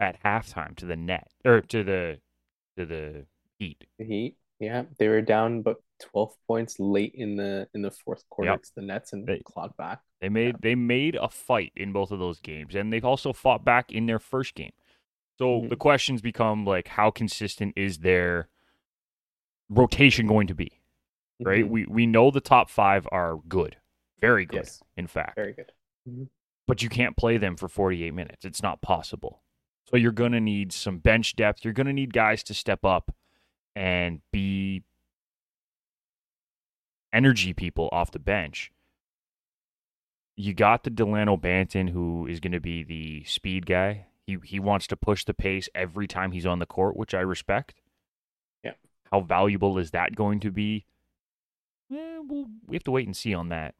at 0.00 0.22
halftime 0.22 0.76
to 0.76 0.86
the 0.86 0.96
net 0.96 1.28
or 1.44 1.60
to 1.62 1.82
the 1.84 2.20
to 2.76 2.86
the 2.86 3.26
Heat. 3.58 3.84
the 3.98 4.04
Heat. 4.04 4.36
Yeah, 4.60 4.84
they 4.98 5.08
were 5.08 5.20
down 5.20 5.62
but 5.62 5.76
12 6.00 6.32
points 6.46 6.78
late 6.78 7.12
in 7.14 7.36
the 7.36 7.68
in 7.74 7.82
the 7.82 7.90
fourth 7.90 8.28
quarter 8.30 8.50
Yep. 8.52 8.62
to 8.62 8.70
the 8.76 8.82
Nets 8.82 9.12
and 9.12 9.26
They- 9.26 9.40
clawed 9.44 9.76
back. 9.76 10.00
They 10.20 10.28
made 10.28 10.56
they 10.60 10.74
made 10.74 11.16
a 11.16 11.28
fight 11.28 11.72
in 11.76 11.92
both 11.92 12.10
of 12.10 12.18
those 12.18 12.40
games, 12.40 12.74
and 12.74 12.92
they've 12.92 13.04
also 13.04 13.32
fought 13.32 13.64
back 13.64 13.92
in 13.92 14.06
their 14.06 14.18
first 14.20 14.54
game. 14.54 14.72
So 15.38 15.62
Mhm. 15.62 15.68
the 15.70 15.76
questions 15.76 16.22
become 16.22 16.64
like, 16.64 16.88
how 16.88 17.10
consistent 17.10 17.72
is 17.76 17.98
their 17.98 18.48
rotation 19.68 20.26
going 20.26 20.46
to 20.46 20.54
be? 20.54 20.80
Right? 21.40 21.64
Mhm. 21.64 21.68
We 21.68 21.86
we 21.86 22.06
know 22.06 22.30
the 22.30 22.40
top 22.40 22.70
five 22.70 23.06
are 23.10 23.36
good, 23.48 23.76
very 24.20 24.46
good, 24.46 24.58
Yes, 24.58 24.82
in 24.96 25.06
fact. 25.08 25.34
very 25.34 25.52
good. 25.52 25.72
But 26.66 26.82
you 26.82 26.88
can't 26.88 27.16
play 27.16 27.36
them 27.36 27.56
for 27.56 27.68
48 27.68 28.14
minutes. 28.14 28.44
It's 28.44 28.62
not 28.62 28.80
possible. 28.80 29.42
So 29.90 29.96
you're 29.96 30.12
gonna 30.12 30.40
need 30.40 30.72
some 30.72 30.98
bench 30.98 31.36
depth. 31.36 31.64
You're 31.64 31.74
gonna 31.74 31.92
need 31.92 32.12
guys 32.12 32.42
to 32.44 32.54
step 32.54 32.84
up 32.84 33.14
and 33.76 34.20
be 34.32 34.82
energy 37.14 37.54
people 37.54 37.88
off 37.92 38.10
the 38.10 38.18
bench. 38.18 38.72
You 40.36 40.52
got 40.52 40.82
the 40.82 40.90
Delano 40.90 41.36
Banton, 41.36 41.90
who 41.90 42.26
is 42.26 42.40
going 42.40 42.52
to 42.52 42.60
be 42.60 42.82
the 42.82 43.24
speed 43.24 43.66
guy. 43.66 44.06
He 44.26 44.36
he 44.42 44.58
wants 44.58 44.86
to 44.88 44.96
push 44.96 45.24
the 45.24 45.32
pace 45.32 45.68
every 45.74 46.08
time 46.08 46.32
he's 46.32 46.46
on 46.46 46.58
the 46.58 46.66
court, 46.66 46.96
which 46.96 47.14
I 47.14 47.20
respect. 47.20 47.80
Yeah. 48.64 48.72
How 49.12 49.20
valuable 49.20 49.78
is 49.78 49.92
that 49.92 50.16
going 50.16 50.40
to 50.40 50.50
be? 50.50 50.86
Eh, 51.92 52.18
well, 52.26 52.46
we 52.66 52.74
have 52.74 52.82
to 52.84 52.90
wait 52.90 53.06
and 53.06 53.16
see 53.16 53.32
on 53.32 53.48
that. 53.50 53.74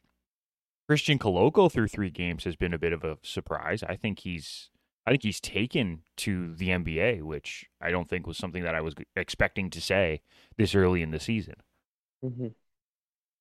Christian 0.89 1.19
Koloko 1.19 1.71
through 1.71 1.89
three 1.89 2.11
games 2.11 2.45
has 2.45 2.57
been 2.57 2.75
a 2.75 2.79
bit 2.79 2.93
of 2.93 3.05
a 3.05 3.19
surprise. 3.23 3.83
I 3.83 3.97
think 3.97 4.21
he's 4.21 4.71
I 5.07 5.11
think 5.11 5.23
he's 5.23 5.41
taken 5.41 6.03
to 6.19 6.55
the 6.55 6.69
NBA, 6.71 7.23
which 7.23 7.67
I 7.81 7.91
don't 7.91 8.09
think 8.09 8.27
was 8.27 8.39
something 8.39 8.63
that 8.63 8.75
I 8.75 8.81
was 8.81 8.95
expecting 9.17 9.69
to 9.71 9.81
say 9.81 10.23
this 10.57 10.75
early 10.75 11.03
in 11.03 11.11
the 11.11 11.21
season. 11.21 11.57
hmm 12.23 12.49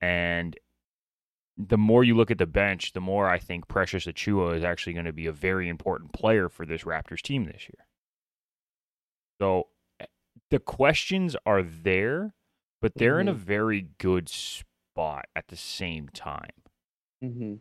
And 0.01 0.57
the 1.57 1.77
more 1.77 2.03
you 2.03 2.15
look 2.15 2.31
at 2.31 2.37
the 2.37 2.47
bench, 2.47 2.93
the 2.93 3.01
more 3.01 3.29
I 3.29 3.37
think 3.39 3.67
Precious 3.67 4.05
Achiuwa 4.05 4.57
is 4.57 4.63
actually 4.63 4.93
going 4.93 5.05
to 5.05 5.13
be 5.13 5.27
a 5.27 5.31
very 5.31 5.69
important 5.69 6.11
player 6.11 6.49
for 6.49 6.65
this 6.65 6.83
Raptors 6.83 7.21
team 7.21 7.45
this 7.45 7.69
year. 7.69 7.85
So 9.39 9.67
eh, 9.99 10.05
the 10.49 10.59
questions 10.59 11.35
are 11.45 11.61
there, 11.61 12.33
but 12.81 12.93
they're 12.97 13.19
in 13.19 13.27
a 13.27 13.33
Mhm. 13.33 13.37
very 13.37 13.81
good 13.99 14.27
spot 14.29 15.25
at 15.35 15.47
the 15.47 15.55
same 15.55 16.09
time. 16.09 16.62
Hmm 17.23 17.55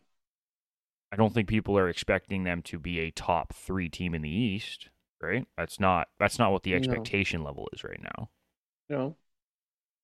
I 1.13 1.17
don't 1.17 1.33
think 1.33 1.49
people 1.49 1.79
are 1.79 1.89
expecting 1.89 2.43
them 2.45 2.61
to 2.63 2.79
be 2.79 2.99
a 2.99 3.11
top 3.13 3.53
three 3.55 3.89
team 3.89 4.15
in 4.17 4.23
the 4.23 4.31
East, 4.31 4.89
right? 5.21 5.47
That's 5.57 5.79
not 5.79 6.09
that's 6.19 6.39
not 6.41 6.51
what 6.53 6.65
the 6.65 6.75
No. 6.75 6.75
expectation 6.75 7.45
level 7.45 7.69
is 7.73 7.85
right 7.85 8.03
now. 8.03 8.31
Know, 8.89 9.17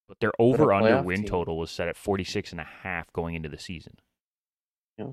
But 0.09 0.19
their 0.19 0.33
over 0.41 0.73
under 0.73 0.99
win 0.99 1.25
team. 1.25 1.25
total 1.25 1.57
was 1.57 1.71
set 1.71 1.87
at 1.87 1.97
46 1.97 2.51
and 2.51 2.61
a 2.61 2.65
half 2.65 3.13
going 3.13 3.37
into 3.37 3.49
the 3.49 3.61
season. 3.61 4.01
Yeah. 4.99 5.13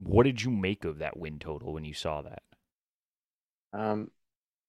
What 0.00 0.22
did 0.24 0.42
you 0.42 0.50
make 0.50 0.84
of 0.84 0.98
that 0.98 1.16
win 1.16 1.38
total 1.38 1.74
when 1.74 1.84
you 1.84 1.94
saw 1.94 2.20
that? 2.22 2.42
um, 3.72 4.10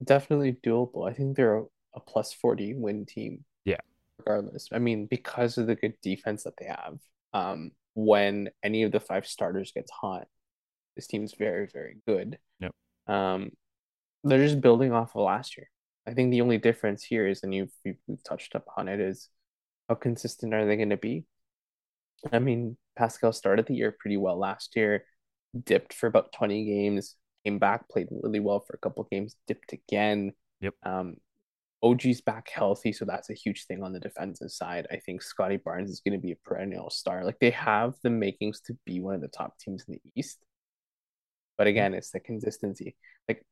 definitely 0.03 0.53
doable. 0.53 1.09
I 1.09 1.13
think 1.13 1.35
they're 1.35 1.59
a, 1.59 1.65
a 1.95 1.99
plus 1.99 2.33
40 2.33 2.75
win 2.75 3.05
team. 3.05 3.45
Yeah. 3.65 3.79
Regardless. 4.19 4.69
I 4.71 4.79
mean, 4.79 5.07
because 5.07 5.57
of 5.57 5.67
the 5.67 5.75
good 5.75 5.95
defense 6.01 6.43
that 6.43 6.55
they 6.57 6.65
have, 6.67 6.99
um, 7.33 7.71
when 7.93 8.49
any 8.63 8.83
of 8.83 8.91
the 8.91 8.99
five 8.99 9.25
starters 9.27 9.71
gets 9.71 9.91
hot, 9.91 10.27
this 10.95 11.07
team's 11.07 11.33
very, 11.37 11.67
very 11.71 11.97
good. 12.07 12.37
Yep. 12.59 12.71
Um, 13.07 13.51
they're 14.23 14.45
just 14.45 14.61
building 14.61 14.91
off 14.91 15.15
of 15.15 15.23
last 15.23 15.57
year. 15.57 15.69
I 16.07 16.13
think 16.13 16.31
the 16.31 16.41
only 16.41 16.57
difference 16.57 17.03
here 17.03 17.27
is, 17.27 17.43
and 17.43 17.53
you've, 17.53 17.71
you've 17.83 18.23
touched 18.23 18.55
upon 18.55 18.87
it, 18.87 18.99
is 18.99 19.29
how 19.87 19.95
consistent 19.95 20.53
are 20.53 20.65
they 20.65 20.75
going 20.75 20.89
to 20.89 20.97
be? 20.97 21.25
I 22.31 22.39
mean, 22.39 22.77
Pascal 22.97 23.31
started 23.31 23.65
the 23.67 23.75
year 23.75 23.95
pretty 23.97 24.17
well 24.17 24.37
last 24.37 24.75
year, 24.75 25.05
dipped 25.63 25.93
for 25.93 26.07
about 26.07 26.33
20 26.33 26.65
games, 26.65 27.15
came 27.45 27.59
back, 27.59 27.87
played 27.89 28.07
really 28.11 28.39
well 28.39 28.59
for 28.59 28.73
a 28.73 28.79
couple 28.79 29.07
games, 29.09 29.35
dipped 29.47 29.73
again. 29.73 30.33
Yep. 30.61 30.73
Um, 30.83 31.15
OG's 31.81 32.21
back 32.21 32.49
healthy, 32.49 32.91
so 32.91 33.05
that's 33.05 33.29
a 33.29 33.33
huge 33.33 33.65
thing 33.65 33.83
on 33.83 33.93
the 33.93 33.99
defensive 33.99 34.51
side. 34.51 34.87
I 34.91 34.97
think 34.97 35.21
Scottie 35.21 35.57
Barnes 35.57 35.89
is 35.89 36.01
going 36.01 36.19
to 36.19 36.25
be 36.25 36.33
a 36.33 36.35
perennial 36.35 36.89
star. 36.89 37.23
Like 37.23 37.39
they 37.39 37.51
have 37.51 37.95
the 38.03 38.09
makings 38.09 38.59
to 38.61 38.77
be 38.85 38.99
one 38.99 39.15
of 39.15 39.21
the 39.21 39.27
top 39.29 39.57
teams 39.59 39.85
in 39.87 39.93
the 39.93 40.11
East. 40.15 40.39
But 41.57 41.67
again, 41.67 41.93
it's 41.93 42.11
the 42.11 42.19
consistency. 42.19 42.95
Like 43.27 43.45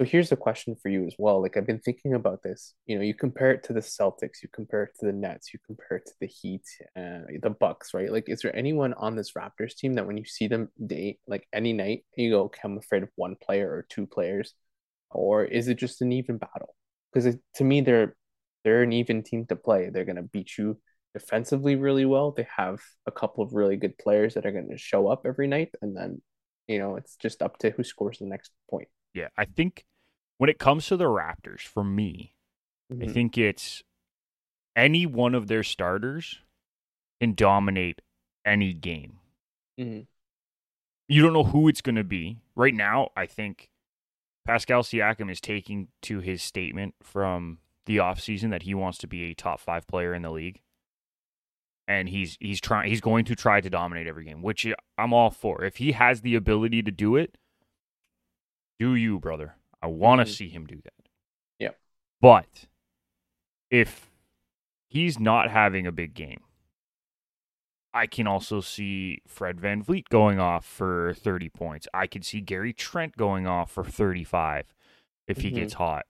so 0.00 0.06
here's 0.06 0.32
a 0.32 0.36
question 0.36 0.74
for 0.82 0.88
you 0.88 1.06
as 1.06 1.14
well. 1.18 1.40
Like 1.40 1.56
I've 1.56 1.66
been 1.66 1.78
thinking 1.78 2.14
about 2.14 2.42
this. 2.42 2.74
You 2.86 2.96
know, 2.96 3.04
you 3.04 3.14
compare 3.14 3.52
it 3.52 3.62
to 3.64 3.72
the 3.72 3.80
Celtics, 3.80 4.42
you 4.42 4.48
compare 4.52 4.84
it 4.84 4.90
to 5.00 5.06
the 5.06 5.12
Nets, 5.12 5.52
you 5.52 5.60
compare 5.66 5.98
it 5.98 6.06
to 6.06 6.12
the 6.20 6.26
Heat, 6.26 6.64
uh, 6.96 7.20
the 7.40 7.54
Bucks, 7.58 7.94
right? 7.94 8.10
Like, 8.10 8.28
is 8.28 8.40
there 8.40 8.56
anyone 8.56 8.94
on 8.94 9.16
this 9.16 9.32
Raptors 9.32 9.76
team 9.76 9.94
that 9.94 10.06
when 10.06 10.16
you 10.16 10.24
see 10.24 10.48
them 10.48 10.70
date, 10.84 11.20
like 11.26 11.46
any 11.52 11.72
night, 11.72 12.04
you 12.16 12.30
go, 12.30 12.42
okay, 12.44 12.62
I'm 12.64 12.78
afraid 12.78 13.02
of 13.02 13.10
one 13.16 13.36
player 13.36 13.70
or 13.70 13.86
two 13.88 14.06
players, 14.06 14.54
or 15.10 15.44
is 15.44 15.68
it 15.68 15.74
just 15.74 16.02
an 16.02 16.10
even 16.12 16.38
battle? 16.38 16.74
Because 17.12 17.36
to 17.56 17.64
me, 17.64 17.80
they're 17.80 18.16
they're 18.64 18.82
an 18.82 18.92
even 18.92 19.22
team 19.22 19.46
to 19.46 19.56
play. 19.56 19.90
They're 19.90 20.04
gonna 20.04 20.22
beat 20.22 20.56
you 20.56 20.78
defensively 21.14 21.76
really 21.76 22.04
well. 22.04 22.32
They 22.32 22.46
have 22.56 22.80
a 23.06 23.12
couple 23.12 23.44
of 23.44 23.52
really 23.52 23.76
good 23.76 23.98
players 23.98 24.34
that 24.34 24.46
are 24.46 24.52
gonna 24.52 24.78
show 24.78 25.08
up 25.08 25.22
every 25.26 25.48
night, 25.48 25.70
and 25.82 25.96
then 25.96 26.22
you 26.68 26.78
know 26.78 26.96
it's 26.96 27.16
just 27.16 27.42
up 27.42 27.58
to 27.58 27.70
who 27.70 27.84
scores 27.84 28.18
the 28.18 28.26
next 28.26 28.52
point. 28.70 28.88
Yeah, 29.14 29.28
I 29.36 29.44
think 29.44 29.84
when 30.38 30.50
it 30.50 30.58
comes 30.58 30.86
to 30.86 30.96
the 30.96 31.04
Raptors, 31.04 31.60
for 31.60 31.84
me, 31.84 32.34
mm-hmm. 32.92 33.08
I 33.08 33.12
think 33.12 33.36
it's 33.36 33.82
any 34.74 35.06
one 35.06 35.34
of 35.34 35.48
their 35.48 35.62
starters 35.62 36.38
can 37.20 37.34
dominate 37.34 38.00
any 38.44 38.72
game. 38.72 39.18
Mm-hmm. 39.78 40.00
You 41.08 41.22
don't 41.22 41.32
know 41.32 41.44
who 41.44 41.68
it's 41.68 41.80
going 41.80 41.96
to 41.96 42.04
be. 42.04 42.38
Right 42.56 42.74
now, 42.74 43.10
I 43.16 43.26
think 43.26 43.68
Pascal 44.44 44.82
Siakam 44.82 45.30
is 45.30 45.40
taking 45.40 45.88
to 46.02 46.20
his 46.20 46.42
statement 46.42 46.94
from 47.02 47.58
the 47.86 47.98
offseason 47.98 48.50
that 48.50 48.62
he 48.62 48.74
wants 48.74 48.98
to 48.98 49.06
be 49.06 49.24
a 49.24 49.34
top 49.34 49.60
five 49.60 49.86
player 49.86 50.14
in 50.14 50.22
the 50.22 50.30
league. 50.30 50.60
And 51.88 52.08
he's 52.08 52.36
he's 52.40 52.60
trying 52.60 52.88
he's 52.88 53.00
going 53.00 53.24
to 53.26 53.34
try 53.34 53.60
to 53.60 53.68
dominate 53.68 54.06
every 54.06 54.24
game, 54.24 54.40
which 54.40 54.66
I'm 54.96 55.12
all 55.12 55.30
for. 55.30 55.64
If 55.64 55.76
he 55.76 55.92
has 55.92 56.20
the 56.20 56.36
ability 56.36 56.82
to 56.82 56.90
do 56.90 57.16
it, 57.16 57.36
do 58.78 58.94
you, 58.94 59.18
brother? 59.18 59.56
I 59.82 59.88
want 59.88 60.20
to 60.20 60.24
mm-hmm. 60.24 60.32
see 60.32 60.48
him 60.48 60.66
do 60.66 60.80
that. 60.84 61.08
Yeah. 61.58 61.70
But 62.20 62.66
if 63.70 64.10
he's 64.88 65.18
not 65.18 65.50
having 65.50 65.86
a 65.86 65.92
big 65.92 66.14
game, 66.14 66.40
I 67.94 68.06
can 68.06 68.26
also 68.26 68.60
see 68.60 69.20
Fred 69.26 69.58
VanVleet 69.58 70.08
going 70.08 70.38
off 70.38 70.64
for 70.64 71.14
30 71.14 71.50
points. 71.50 71.86
I 71.92 72.06
could 72.06 72.24
see 72.24 72.40
Gary 72.40 72.72
Trent 72.72 73.16
going 73.16 73.46
off 73.46 73.70
for 73.70 73.84
35 73.84 74.64
if 75.28 75.38
he 75.38 75.48
mm-hmm. 75.48 75.56
gets 75.56 75.74
hot. 75.74 76.06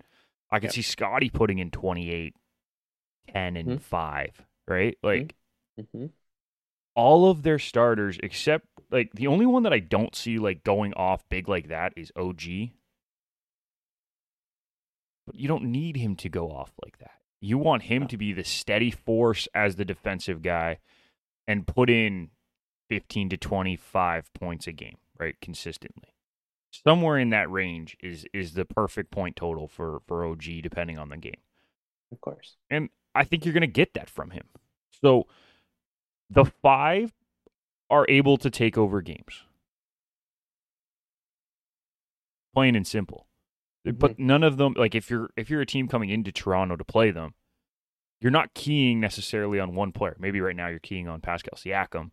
I 0.51 0.59
could 0.59 0.69
yep. 0.69 0.75
see 0.75 0.83
Scotty 0.83 1.31
putting 1.31 1.59
in 1.59 1.71
28, 1.71 2.35
10, 3.33 3.57
and 3.57 3.69
mm-hmm. 3.69 3.79
5, 3.79 4.43
right? 4.69 4.97
Mm-hmm. 5.03 5.07
Like, 5.07 5.35
mm-hmm. 5.81 6.07
all 6.95 7.29
of 7.29 7.43
their 7.43 7.59
starters, 7.59 8.19
except, 8.23 8.67
like, 8.91 9.13
the 9.15 9.27
only 9.27 9.47
one 9.47 9.65
that 9.65 9.73
I 9.73 9.81
don't 9.81 10.15
see, 10.15 10.39
like, 10.39 10.63
going 10.63 10.95
off 10.95 11.29
big 11.29 11.49
like 11.49 11.69
that 11.69 11.95
is 11.97 12.13
OG. 12.15 12.43
But 15.27 15.37
you 15.37 15.49
don't 15.49 15.65
need 15.65 15.97
him 15.97 16.15
to 16.17 16.29
go 16.29 16.51
off 16.51 16.73
like 16.85 16.99
that. 16.99 17.13
You 17.41 17.59
want 17.59 17.85
him 17.85 18.07
to 18.09 18.17
be 18.17 18.33
the 18.33 18.45
steady 18.45 18.93
force 18.93 19.49
as 19.53 19.75
the 19.75 19.85
defensive 19.85 20.43
guy 20.43 20.79
and 21.47 21.67
put 21.67 21.91
in 21.91 22.31
15 22.89 23.31
to 23.31 23.37
25 23.37 24.33
points 24.35 24.67
a 24.67 24.73
game, 24.73 24.99
right? 25.19 25.37
Consistently. 25.41 26.15
Somewhere 26.71 27.19
in 27.19 27.31
that 27.31 27.51
range 27.51 27.97
is 28.01 28.25
is 28.33 28.55
the 28.55 28.65
perfect 28.65 29.11
point 29.11 29.37
total 29.37 29.69
for 29.69 30.01
for 30.07 30.25
OG 30.25 30.45
depending 30.63 30.99
on 30.99 31.11
the 31.11 31.19
game. 31.19 31.41
Of 32.11 32.21
course. 32.21 32.57
And 32.71 32.89
I 33.15 33.25
think 33.25 33.45
you're 33.45 33.55
going 33.55 33.61
to 33.63 33.67
get 33.67 33.95
that 33.95 34.09
from 34.09 34.31
him. 34.31 34.45
So 35.03 35.27
the 36.31 36.45
5 36.45 37.13
are 37.91 38.07
able 38.09 38.39
to 38.39 38.51
take 38.51 38.79
over 38.79 39.03
games. 39.03 39.43
Plain 42.55 42.75
and 42.75 42.87
simple. 42.87 43.27
Mm-hmm. 43.87 43.99
But 43.99 44.19
none 44.19 44.43
of 44.43 44.57
them 44.57 44.75
like 44.77 44.95
if 44.95 45.11
you're 45.11 45.31
if 45.37 45.51
you're 45.51 45.61
a 45.61 45.67
team 45.67 45.89
coming 45.89 46.09
into 46.09 46.33
Toronto 46.33 46.77
to 46.77 46.85
play 46.85 47.11
them, 47.11 47.35
you're 48.23 48.31
not 48.31 48.55
keying 48.55 49.01
necessarily 49.01 49.59
on 49.59 49.75
one 49.75 49.91
player. 49.91 50.17
Maybe 50.19 50.41
right 50.41 50.55
now 50.55 50.69
you're 50.69 50.79
keying 50.79 51.09
on 51.09 51.21
Pascal 51.21 51.59
Siakam, 51.59 52.13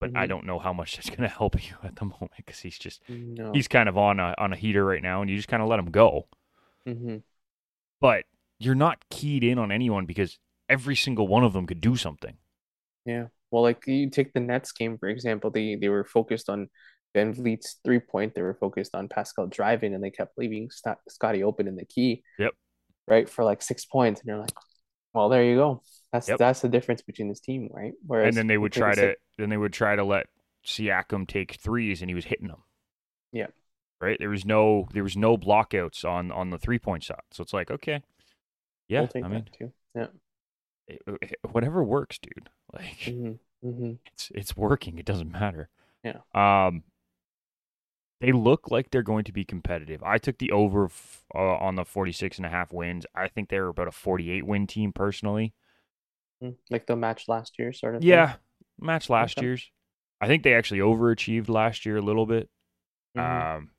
but 0.00 0.10
mm-hmm. 0.10 0.16
I 0.16 0.26
don't 0.26 0.46
know 0.46 0.58
how 0.58 0.72
much 0.72 0.96
that's 0.96 1.10
going 1.10 1.28
to 1.28 1.28
help 1.28 1.62
you 1.62 1.76
at 1.82 1.96
the 1.96 2.06
moment 2.06 2.32
because 2.36 2.60
he's 2.60 2.78
just 2.78 3.02
no. 3.08 3.52
he's 3.52 3.68
kind 3.68 3.88
of 3.88 3.98
on 3.98 4.18
a 4.18 4.34
on 4.38 4.52
a 4.52 4.56
heater 4.56 4.84
right 4.84 5.02
now, 5.02 5.20
and 5.20 5.30
you 5.30 5.36
just 5.36 5.48
kind 5.48 5.62
of 5.62 5.68
let 5.68 5.78
him 5.78 5.90
go. 5.90 6.26
Mm-hmm. 6.88 7.18
But 8.00 8.24
you're 8.58 8.74
not 8.74 9.04
keyed 9.10 9.44
in 9.44 9.58
on 9.58 9.70
anyone 9.70 10.06
because 10.06 10.38
every 10.68 10.96
single 10.96 11.28
one 11.28 11.44
of 11.44 11.52
them 11.52 11.66
could 11.66 11.80
do 11.80 11.96
something. 11.96 12.36
Yeah. 13.04 13.26
Well, 13.50 13.62
like 13.62 13.86
you 13.86 14.08
take 14.10 14.32
the 14.32 14.40
Nets 14.40 14.72
game 14.72 14.96
for 14.96 15.08
example, 15.08 15.50
they 15.50 15.76
they 15.76 15.90
were 15.90 16.04
focused 16.04 16.48
on 16.48 16.70
VanVleet's 17.14 17.76
three 17.84 18.00
point, 18.00 18.34
they 18.34 18.42
were 18.42 18.54
focused 18.54 18.94
on 18.94 19.08
Pascal 19.08 19.46
driving, 19.46 19.94
and 19.94 20.02
they 20.02 20.10
kept 20.10 20.38
leaving 20.38 20.70
Scotty 21.08 21.42
open 21.44 21.68
in 21.68 21.76
the 21.76 21.84
key. 21.84 22.22
Yep. 22.38 22.52
Right 23.06 23.28
for 23.28 23.44
like 23.44 23.60
six 23.60 23.84
points, 23.84 24.20
and 24.20 24.28
you're 24.28 24.38
like, 24.38 24.50
well, 25.14 25.28
there 25.28 25.44
you 25.44 25.56
go. 25.56 25.82
That's 26.12 26.28
yep. 26.28 26.38
that's 26.38 26.60
the 26.60 26.68
difference 26.68 27.02
between 27.02 27.28
this 27.28 27.40
team, 27.40 27.68
right? 27.72 27.92
Whereas 28.06 28.28
and 28.28 28.36
then 28.36 28.46
they 28.46 28.58
would 28.58 28.72
try 28.72 28.94
to 28.94 29.16
then 29.38 29.48
they 29.48 29.56
would 29.56 29.72
try 29.72 29.96
to 29.96 30.04
let 30.04 30.26
Siakam 30.66 31.26
take 31.26 31.54
threes, 31.54 32.02
and 32.02 32.10
he 32.10 32.14
was 32.14 32.24
hitting 32.24 32.48
them. 32.48 32.62
Yeah. 33.32 33.48
Right. 34.00 34.16
There 34.18 34.28
was 34.28 34.44
no 34.44 34.88
there 34.92 35.02
was 35.02 35.16
no 35.16 35.36
blockouts 35.36 36.04
on 36.04 36.30
on 36.30 36.50
the 36.50 36.58
three 36.58 36.78
point 36.78 37.04
shot, 37.04 37.24
so 37.30 37.42
it's 37.42 37.52
like 37.52 37.70
okay, 37.70 38.02
yeah. 38.88 39.06
We'll 39.14 39.24
I 39.24 39.28
mean, 39.28 39.48
too. 39.58 39.72
yeah. 39.94 40.06
It, 40.86 41.02
it, 41.06 41.36
whatever 41.50 41.82
works, 41.82 42.18
dude. 42.18 42.50
Like 42.72 43.02
mm-hmm. 43.04 43.68
Mm-hmm. 43.68 43.92
it's 44.12 44.32
it's 44.34 44.56
working. 44.56 44.98
It 44.98 45.04
doesn't 45.04 45.30
matter. 45.30 45.68
Yeah. 46.02 46.22
Um, 46.34 46.82
they 48.24 48.32
look 48.32 48.70
like 48.70 48.90
they're 48.90 49.02
going 49.02 49.24
to 49.24 49.32
be 49.32 49.44
competitive. 49.44 50.02
I 50.02 50.16
took 50.16 50.38
the 50.38 50.50
over 50.50 50.86
f- 50.86 51.24
uh, 51.34 51.56
on 51.56 51.74
the 51.74 51.84
46 51.84 52.38
and 52.38 52.46
a 52.46 52.48
half 52.48 52.72
wins. 52.72 53.04
I 53.14 53.28
think 53.28 53.50
they're 53.50 53.68
about 53.68 53.86
a 53.86 53.92
48 53.92 54.46
win 54.46 54.66
team 54.66 54.94
personally. 54.94 55.52
Hmm, 56.40 56.50
like 56.70 56.86
the 56.86 56.96
match 56.96 57.28
last 57.28 57.58
year, 57.58 57.74
sort 57.74 57.96
of. 57.96 58.02
Yeah, 58.02 58.32
thing. 58.32 58.38
match 58.80 59.10
last 59.10 59.36
okay. 59.36 59.46
year's. 59.46 59.70
I 60.22 60.26
think 60.26 60.42
they 60.42 60.54
actually 60.54 60.80
overachieved 60.80 61.50
last 61.50 61.84
year 61.84 61.98
a 61.98 62.02
little 62.02 62.24
bit. 62.24 62.48
Mm-hmm. 63.14 63.56
Um, 63.56 63.70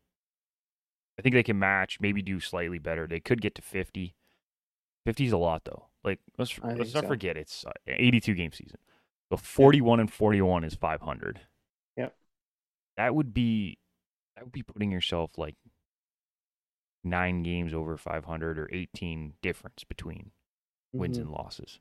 I 1.17 1.23
think 1.23 1.33
they 1.33 1.41
can 1.41 1.57
match, 1.57 1.97
maybe 1.99 2.21
do 2.21 2.39
slightly 2.39 2.77
better. 2.77 3.07
They 3.07 3.19
could 3.19 3.41
get 3.41 3.55
to 3.55 3.63
50. 3.63 4.13
50 5.07 5.25
is 5.25 5.31
a 5.31 5.37
lot 5.37 5.63
though. 5.65 5.87
Like 6.03 6.19
let's 6.37 6.59
let's 6.61 6.93
not 6.93 7.05
so. 7.05 7.07
forget 7.07 7.35
it's 7.35 7.65
82 7.87 8.35
game 8.35 8.51
season. 8.51 8.77
So 9.31 9.37
41 9.37 9.97
yeah. 9.97 10.01
and 10.01 10.13
41 10.13 10.63
is 10.65 10.75
500. 10.75 11.39
Yep. 11.97 12.15
That 12.97 13.15
would 13.15 13.33
be 13.33 13.79
that 14.35 14.43
would 14.43 14.51
be 14.51 14.63
putting 14.63 14.91
yourself 14.91 15.31
like 15.37 15.55
nine 17.03 17.43
games 17.43 17.73
over 17.73 17.97
500 17.97 18.59
or 18.59 18.69
18 18.71 19.33
difference 19.41 19.83
between 19.83 20.31
mm-hmm. 20.93 20.99
wins 20.99 21.17
and 21.17 21.29
losses. 21.29 21.79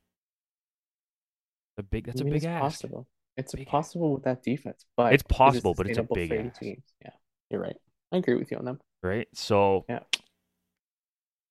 A 1.78 1.82
big 1.82 2.06
that's 2.06 2.20
I 2.20 2.24
mean, 2.24 2.32
a 2.32 2.36
big 2.36 2.44
it's 2.44 2.46
ask. 2.46 2.60
possible. 2.60 3.08
It's 3.36 3.52
big 3.52 3.66
possible 3.66 4.14
with 4.14 4.24
that 4.24 4.44
defense, 4.44 4.84
but 4.96 5.12
it's 5.12 5.24
possible, 5.24 5.74
but 5.74 5.88
it's 5.88 5.98
a 5.98 6.06
big 6.14 6.30
ask. 6.30 6.60
Teams. 6.60 6.84
Yeah, 7.02 7.10
you're 7.50 7.60
right. 7.60 7.76
I 8.12 8.18
agree 8.18 8.36
with 8.36 8.52
you 8.52 8.58
on 8.58 8.64
them. 8.64 8.78
Right. 9.02 9.26
So 9.34 9.84
yeah, 9.88 10.00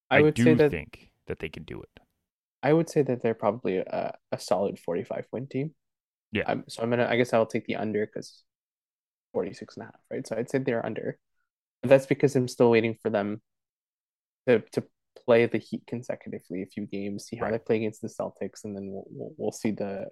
I, 0.10 0.20
I 0.20 0.22
would 0.22 0.34
do 0.34 0.56
that, 0.56 0.72
think 0.72 1.10
that 1.28 1.40
they 1.40 1.50
can 1.50 1.64
do 1.64 1.82
it. 1.82 1.90
I 2.62 2.72
would 2.72 2.90
say 2.90 3.02
that 3.02 3.22
they're 3.22 3.34
probably 3.34 3.78
a, 3.78 4.16
a 4.32 4.40
solid 4.40 4.80
45 4.80 5.28
win 5.34 5.48
team. 5.48 5.76
Yeah. 6.32 6.44
Um, 6.44 6.64
so 6.70 6.82
I'm 6.82 6.90
gonna. 6.90 7.08
I 7.10 7.18
guess 7.18 7.34
I'll 7.34 7.46
take 7.46 7.66
the 7.66 7.76
under 7.76 8.06
because 8.06 8.44
46 9.34 9.76
and 9.76 9.84
a 9.84 9.86
half, 9.88 10.02
right? 10.10 10.26
So 10.26 10.36
I'd 10.38 10.50
say 10.50 10.60
they're 10.60 10.86
under. 10.86 11.18
But 11.82 11.90
that's 11.90 12.06
because 12.06 12.36
I'm 12.36 12.48
still 12.48 12.70
waiting 12.70 12.96
for 13.02 13.10
them 13.10 13.42
to 14.48 14.60
to 14.72 14.84
play 15.26 15.46
the 15.46 15.58
Heat 15.58 15.84
consecutively 15.88 16.64
a 16.64 16.66
few 16.66 16.86
games, 16.86 17.26
see 17.26 17.36
how 17.36 17.46
right. 17.46 17.52
they 17.52 17.60
play 17.60 17.78
against 17.78 18.02
the 18.02 18.08
Celtics, 18.08 18.64
and 18.64 18.76
then 18.76 18.90
we'll 18.92 19.06
we'll, 19.10 19.34
we'll 19.38 19.52
see 19.52 19.72
the 19.72 20.06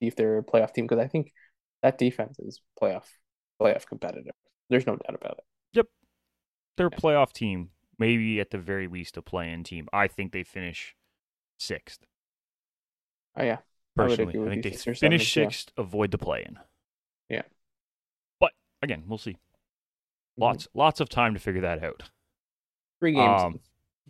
see 0.00 0.08
if 0.08 0.16
they're 0.16 0.38
a 0.38 0.44
playoff 0.44 0.72
team 0.72 0.86
because 0.86 1.02
I 1.02 1.08
think 1.08 1.32
that 1.82 1.98
defense 1.98 2.38
is 2.38 2.60
playoff 2.80 3.04
playoff 3.60 3.86
competitive. 3.86 4.34
There's 4.70 4.86
no 4.86 4.96
doubt 4.96 5.14
about 5.14 5.38
it. 5.38 5.44
Yep, 5.74 5.86
they're 6.76 6.90
yeah. 6.90 6.96
a 6.96 7.00
playoff 7.00 7.32
team, 7.32 7.70
maybe 7.98 8.40
at 8.40 8.50
the 8.50 8.58
very 8.58 8.88
least 8.88 9.16
a 9.16 9.22
play-in 9.22 9.64
team. 9.64 9.88
I 9.92 10.08
think 10.08 10.32
they 10.32 10.44
finish 10.44 10.94
sixth. 11.58 12.06
Oh 13.36 13.44
yeah, 13.44 13.58
personally, 13.96 14.38
I, 14.38 14.42
I 14.42 14.48
think 14.48 14.62
they 14.64 14.70
finish 14.70 15.32
sixth. 15.32 15.72
yeah. 15.76 15.82
avoid 15.82 16.10
the 16.10 16.18
play-in. 16.18 16.58
Again, 18.84 19.04
we'll 19.08 19.18
see. 19.18 19.32
Mm-hmm. 19.32 20.42
Lots 20.42 20.64
mm-hmm. 20.66 20.78
lots 20.78 21.00
of 21.00 21.08
time 21.08 21.32
to 21.34 21.40
figure 21.40 21.62
that 21.62 21.82
out. 21.82 22.02
Three 23.00 23.12
games. 23.12 23.42
Um, 23.42 23.60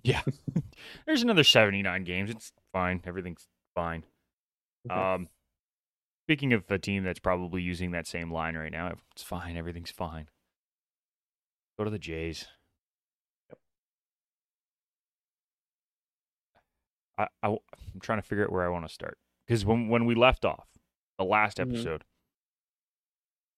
yeah. 0.03 0.23
There's 1.07 1.23
another 1.23 1.45
79 1.45 2.05
games. 2.05 2.31
It's 2.31 2.53
fine. 2.73 3.01
Everything's 3.07 3.47
fine. 3.75 4.03
Okay. 4.91 5.01
Um 5.01 5.29
speaking 6.27 6.53
of 6.53 6.65
a 6.71 6.79
team 6.79 7.05
that's 7.05 7.21
probably 7.21 7.63
using 7.63 7.93
that 7.93 8.07
same 8.07 8.33
line 8.33 8.57
right 8.57 8.73
now, 8.73 8.93
it's 9.13 9.23
fine. 9.23 9.57
Everything's 9.57 9.93
fine. 9.93 10.29
Go 11.79 11.85
to 11.85 11.91
the 11.91 11.99
Jays. 11.99 12.49
I, 17.17 17.29
I 17.45 17.49
I'm 17.49 18.01
trying 18.01 18.21
to 18.21 18.27
figure 18.27 18.45
out 18.45 18.51
where 18.53 18.67
I 18.67 18.69
want 18.69 18.89
to 18.89 18.93
start 18.93 19.19
because 19.47 19.65
when 19.65 19.89
when 19.89 20.05
we 20.05 20.17
left 20.17 20.45
off 20.45 20.67
the 21.17 21.25
last 21.25 21.59
Mhm. 21.59 21.71
episode, 21.71 22.05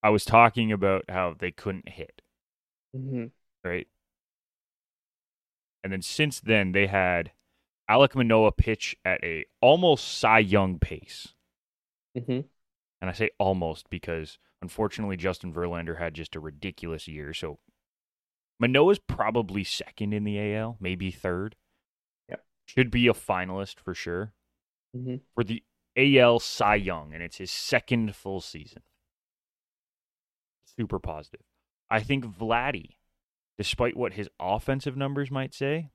I 0.02 0.08
was 0.10 0.24
talking 0.24 0.72
about 0.72 1.04
how 1.10 1.34
they 1.38 1.50
couldn't 1.50 1.90
hit, 1.90 2.22
hmm 2.92 3.26
right? 3.64 3.86
And 5.82 5.90
then 5.90 6.02
since 6.02 6.38
then 6.38 6.72
they 6.72 6.86
had 6.86 7.32
Alek 7.90 8.14
Manoah 8.16 8.52
pitch 8.52 8.96
at 9.04 9.22
a 9.24 9.46
almost 9.60 10.06
Cy 10.18 10.40
Young 10.40 10.78
pace. 10.80 11.34
hmm 12.14 12.40
And 13.00 13.08
I 13.08 13.14
say 13.14 13.30
almost 13.38 13.88
because 13.88 14.38
unfortunately 14.60 15.16
Justin 15.16 15.50
Verlander 15.52 15.98
had 15.98 16.12
just 16.14 16.36
a 16.36 16.40
ridiculous 16.40 17.08
year. 17.08 17.32
So 17.32 17.58
Manoah's 18.58 18.98
probably 18.98 19.64
second 19.64 20.12
in 20.12 20.24
the 20.24 20.38
AL, 20.38 20.76
maybe 20.78 21.10
third. 21.10 21.56
Yep. 22.28 22.44
Should 22.66 22.90
be 22.90 23.08
a 23.08 23.14
finalist 23.14 23.80
for 23.80 23.94
sure 23.94 24.34
hmm 24.94 25.16
for 25.34 25.44
the 25.44 25.62
AL 25.96 26.40
Cy 26.40 26.74
Young, 26.76 27.14
and 27.14 27.22
it's 27.22 27.36
his 27.38 27.50
second 27.50 28.14
full 28.16 28.40
season. 28.40 28.82
Super 30.78 30.98
positive. 30.98 31.42
I 31.90 32.00
think 32.02 32.24
Vladdy, 32.24 32.96
despite 33.58 33.96
what 33.96 34.14
his 34.14 34.28
offensive 34.40 34.96
numbers 34.96 35.30
might 35.30 35.54
say, 35.54 35.90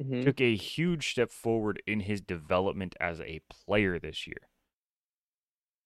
hmm 0.00 0.22
took 0.22 0.40
a 0.40 0.54
huge 0.56 1.10
step 1.10 1.30
forward 1.30 1.82
in 1.86 2.00
his 2.00 2.20
development 2.20 2.94
as 3.00 3.20
a 3.20 3.40
player 3.48 3.98
this 3.98 4.26
year. 4.26 4.48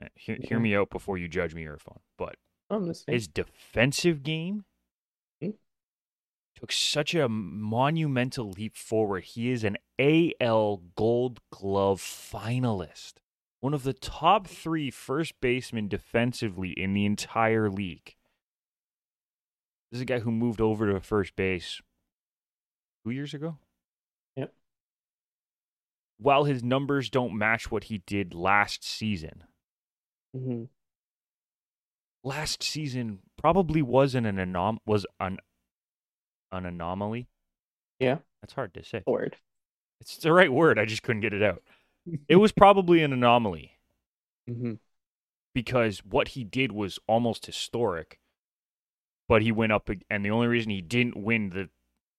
Uh, 0.02 0.08
Hear, 0.14 0.36
hear 0.42 0.58
me 0.60 0.74
out 0.74 0.90
before 0.90 1.16
you 1.18 1.28
judge 1.28 1.54
me, 1.54 1.64
Irfan. 1.64 1.98
But 2.18 2.36
his 3.06 3.28
defensive 3.28 4.22
game 4.22 4.64
Hmm. 5.40 5.50
took 6.56 6.72
such 6.72 7.14
a 7.14 7.28
monumental 7.28 8.50
leap 8.50 8.76
forward. 8.76 9.24
He 9.24 9.50
is 9.50 9.62
an 9.64 9.76
AL 9.98 10.78
Gold 10.96 11.40
Glove 11.50 12.00
finalist, 12.00 13.14
one 13.60 13.74
of 13.74 13.82
the 13.84 13.92
top 13.92 14.46
three 14.46 14.90
first 14.90 15.34
basemen 15.40 15.88
defensively 15.88 16.70
in 16.70 16.94
the 16.94 17.04
entire 17.04 17.68
league. 17.70 18.16
This 19.90 19.98
is 19.98 20.02
a 20.02 20.06
guy 20.06 20.20
who 20.20 20.30
moved 20.30 20.60
over 20.60 20.92
to 20.92 21.00
first 21.00 21.34
base 21.36 21.80
two 23.04 23.10
years 23.10 23.34
ago. 23.34 23.56
Yep. 24.36 24.52
While 26.18 26.44
his 26.44 26.62
numbers 26.62 27.10
don't 27.10 27.36
match 27.36 27.70
what 27.70 27.84
he 27.84 27.98
did 28.06 28.34
last 28.34 28.84
season, 28.84 29.44
mm-hmm. 30.36 30.64
last 32.22 32.62
season 32.62 33.20
probably 33.36 33.82
wasn't 33.82 34.26
an 34.26 34.36
anom- 34.36 34.78
was 34.86 35.06
an 35.18 35.38
an 36.52 36.66
anomaly. 36.66 37.28
Yeah. 37.98 38.18
That's 38.42 38.54
hard 38.54 38.74
to 38.74 38.84
say. 38.84 39.02
Word. 39.06 39.36
It's 40.00 40.16
the 40.16 40.32
right 40.32 40.52
word. 40.52 40.78
I 40.78 40.84
just 40.84 41.02
couldn't 41.02 41.20
get 41.22 41.34
it 41.34 41.42
out. 41.42 41.62
It 42.28 42.36
was 42.36 42.50
probably 42.50 43.02
an 43.02 43.12
anomaly 43.12 43.72
mm-hmm. 44.48 44.72
because 45.54 45.98
what 45.98 46.28
he 46.28 46.44
did 46.44 46.72
was 46.72 46.98
almost 47.06 47.44
historic. 47.44 48.18
But 49.30 49.42
he 49.42 49.52
went 49.52 49.70
up, 49.70 49.88
and 50.10 50.24
the 50.24 50.30
only 50.32 50.48
reason 50.48 50.70
he 50.72 50.82
didn't 50.82 51.16
win 51.16 51.50
the 51.50 51.70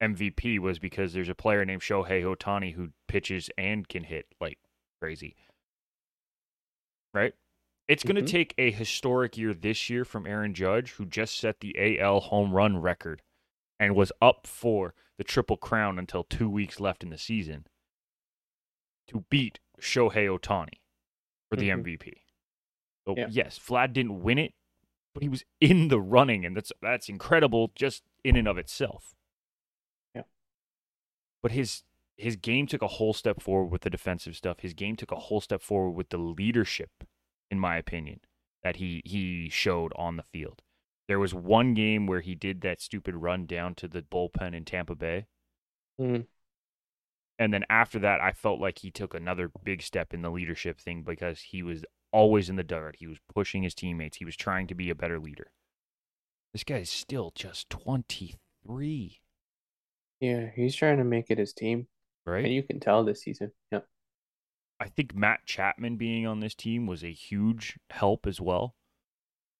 MVP 0.02 0.60
was 0.60 0.80
because 0.80 1.12
there's 1.12 1.28
a 1.28 1.36
player 1.36 1.66
named 1.66 1.82
Shohei 1.82 2.24
Ohtani 2.24 2.74
who 2.76 2.94
pitches 3.10 3.50
and 3.58 3.86
can 3.86 4.06
hit 4.06 4.28
like 4.40 4.60
crazy. 5.02 5.36
Right? 7.14 7.34
It's 7.90 8.04
going 8.06 8.16
to 8.16 8.22
Mhm. 8.22 8.28
take 8.32 8.54
a 8.58 8.72
historic 8.72 9.38
year 9.38 9.54
this 9.54 9.90
year 9.90 10.06
from 10.06 10.26
Aaron 10.26 10.54
Judge, 10.54 10.92
who 10.92 11.06
just 11.06 11.36
set 11.36 11.60
the 11.60 11.76
AL 11.78 12.22
home 12.22 12.54
run 12.54 12.78
record 12.78 13.22
and 13.78 13.94
was 13.94 14.14
up 14.22 14.48
for 14.48 14.96
the 15.18 15.26
Triple 15.26 15.58
Crown 15.58 16.00
until 16.00 16.24
two 16.24 16.50
weeks 16.50 16.80
left 16.80 17.04
in 17.04 17.10
the 17.10 17.18
season, 17.18 17.68
to 19.08 19.26
beat 19.30 19.60
Shohei 19.82 20.30
Ohtani 20.30 20.80
for 21.50 21.58
the 21.58 21.68
Mhm. 21.68 21.80
MVP. 21.80 22.24
So 23.06 23.18
Yeah. 23.18 23.28
yes, 23.30 23.60
Vlad 23.60 23.92
didn't 23.92 24.22
win 24.24 24.38
it, 24.38 24.54
but 25.14 25.24
he 25.24 25.30
was 25.30 25.44
in 25.60 25.90
the 25.90 26.00
running, 26.00 26.46
and 26.46 26.56
that's 26.56 26.72
that's 26.82 27.10
incredible 27.10 27.72
just 27.76 28.04
in 28.24 28.36
and 28.36 28.48
of 28.48 28.58
itself. 28.58 29.16
Yeah. 30.16 30.24
But 31.42 31.52
his 31.52 31.84
his 32.18 32.36
game 32.36 32.68
took 32.68 32.82
a 32.82 32.88
whole 32.88 33.14
step 33.14 33.42
forward 33.42 33.72
with 33.72 33.82
the 33.82 33.90
defensive 33.90 34.36
stuff. 34.36 34.60
His 34.60 34.74
game 34.74 34.96
took 34.96 35.12
a 35.12 35.16
whole 35.16 35.42
step 35.42 35.62
forward 35.62 35.92
with 35.92 36.10
the 36.10 36.18
leadership, 36.18 36.92
in 37.50 37.60
my 37.60 37.78
opinion, 37.78 38.22
that 38.64 38.78
he 38.78 39.02
he 39.06 39.50
showed 39.50 39.92
on 39.96 40.18
the 40.18 40.24
field. 40.32 40.62
There 41.08 41.20
was 41.20 41.34
one 41.34 41.74
game 41.74 42.08
where 42.08 42.22
he 42.22 42.36
did 42.36 42.62
that 42.62 42.82
stupid 42.82 43.16
run 43.16 43.46
down 43.46 43.76
to 43.76 43.88
the 43.88 44.02
bullpen 44.02 44.56
in 44.56 44.64
Tampa 44.66 44.96
Bay. 44.96 45.26
Mm. 46.00 46.26
And 47.38 47.54
then 47.54 47.66
after 47.70 48.00
that, 48.00 48.22
I 48.22 48.32
felt 48.32 48.62
like 48.62 48.80
he 48.80 48.92
took 48.92 49.14
another 49.14 49.52
big 49.64 49.82
step 49.82 50.14
in 50.14 50.22
the 50.22 50.30
leadership 50.30 50.80
thing 50.80 51.02
because 51.02 51.42
he 51.42 51.64
was 51.64 51.84
always 52.12 52.50
in 52.50 52.56
the 52.56 52.64
dirt. 52.64 52.98
He 53.00 53.08
was 53.08 53.18
pushing 53.34 53.64
his 53.64 53.74
teammates. 53.74 54.18
He 54.18 54.26
was 54.26 54.36
trying 54.36 54.68
to 54.68 54.76
be 54.76 54.90
a 54.90 54.96
better 54.96 55.20
leader. 55.20 55.52
This 56.54 56.64
guy 56.64 56.78
is 56.78 56.90
still 56.90 57.32
just 57.34 57.70
23, 57.70 59.22
Yeah, 60.20 60.50
he's 60.54 60.76
trying 60.76 60.98
to 60.98 61.06
make 61.06 61.28
it 61.30 61.38
his 61.38 61.54
team, 61.54 61.88
right? 62.26 62.44
and 62.44 62.54
you 62.54 62.64
can 62.64 62.80
tell 62.80 63.04
this 63.04 63.22
season. 63.24 63.54
Yeah. 63.72 63.80
I 64.80 64.90
think 64.90 65.16
Matt 65.16 65.46
Chapman 65.46 65.96
being 65.96 66.26
on 66.26 66.40
this 66.40 66.56
team 66.56 66.88
was 66.88 67.04
a 67.04 67.12
huge 67.12 67.78
help 67.90 68.28
as 68.28 68.42
well. 68.42 68.76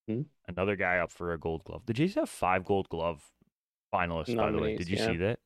Hmm. 0.08 0.24
Another 0.48 0.76
guy 0.76 0.98
up 0.98 1.12
for 1.12 1.32
a 1.32 1.38
gold 1.40 1.64
glove. 1.64 1.84
The 1.86 1.94
Jays 1.94 2.16
have 2.16 2.30
five 2.30 2.66
gold 2.66 2.90
glove 2.90 3.24
finalists, 3.94 4.36
by 4.36 4.52
the 4.52 4.58
way. 4.58 4.76
Did 4.76 4.90
you 4.90 4.98
yeah. 4.98 5.06
see 5.06 5.18
that? 5.18 5.40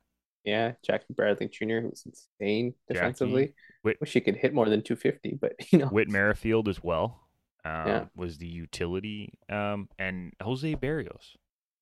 Yeah, 0.45 0.73
Jackie 0.85 1.13
Bradley 1.15 1.47
Jr. 1.47 1.79
who 1.81 1.89
was 1.89 2.05
insane 2.05 2.75
defensively. 2.87 3.53
Whit- 3.81 3.99
Wish 3.99 4.13
he 4.13 4.21
could 4.21 4.35
hit 4.35 4.53
more 4.53 4.69
than 4.69 4.81
250, 4.83 5.37
but 5.41 5.53
you 5.71 5.79
know. 5.79 5.87
Whit 5.87 6.07
Merrifield 6.09 6.67
as 6.69 6.83
well. 6.83 7.21
Um, 7.65 7.87
Yeah. 7.87 8.05
Was 8.15 8.37
the 8.37 8.47
utility. 8.47 9.37
Um, 9.49 9.89
and 9.97 10.33
Jose 10.41 10.75
Berrios. 10.75 11.35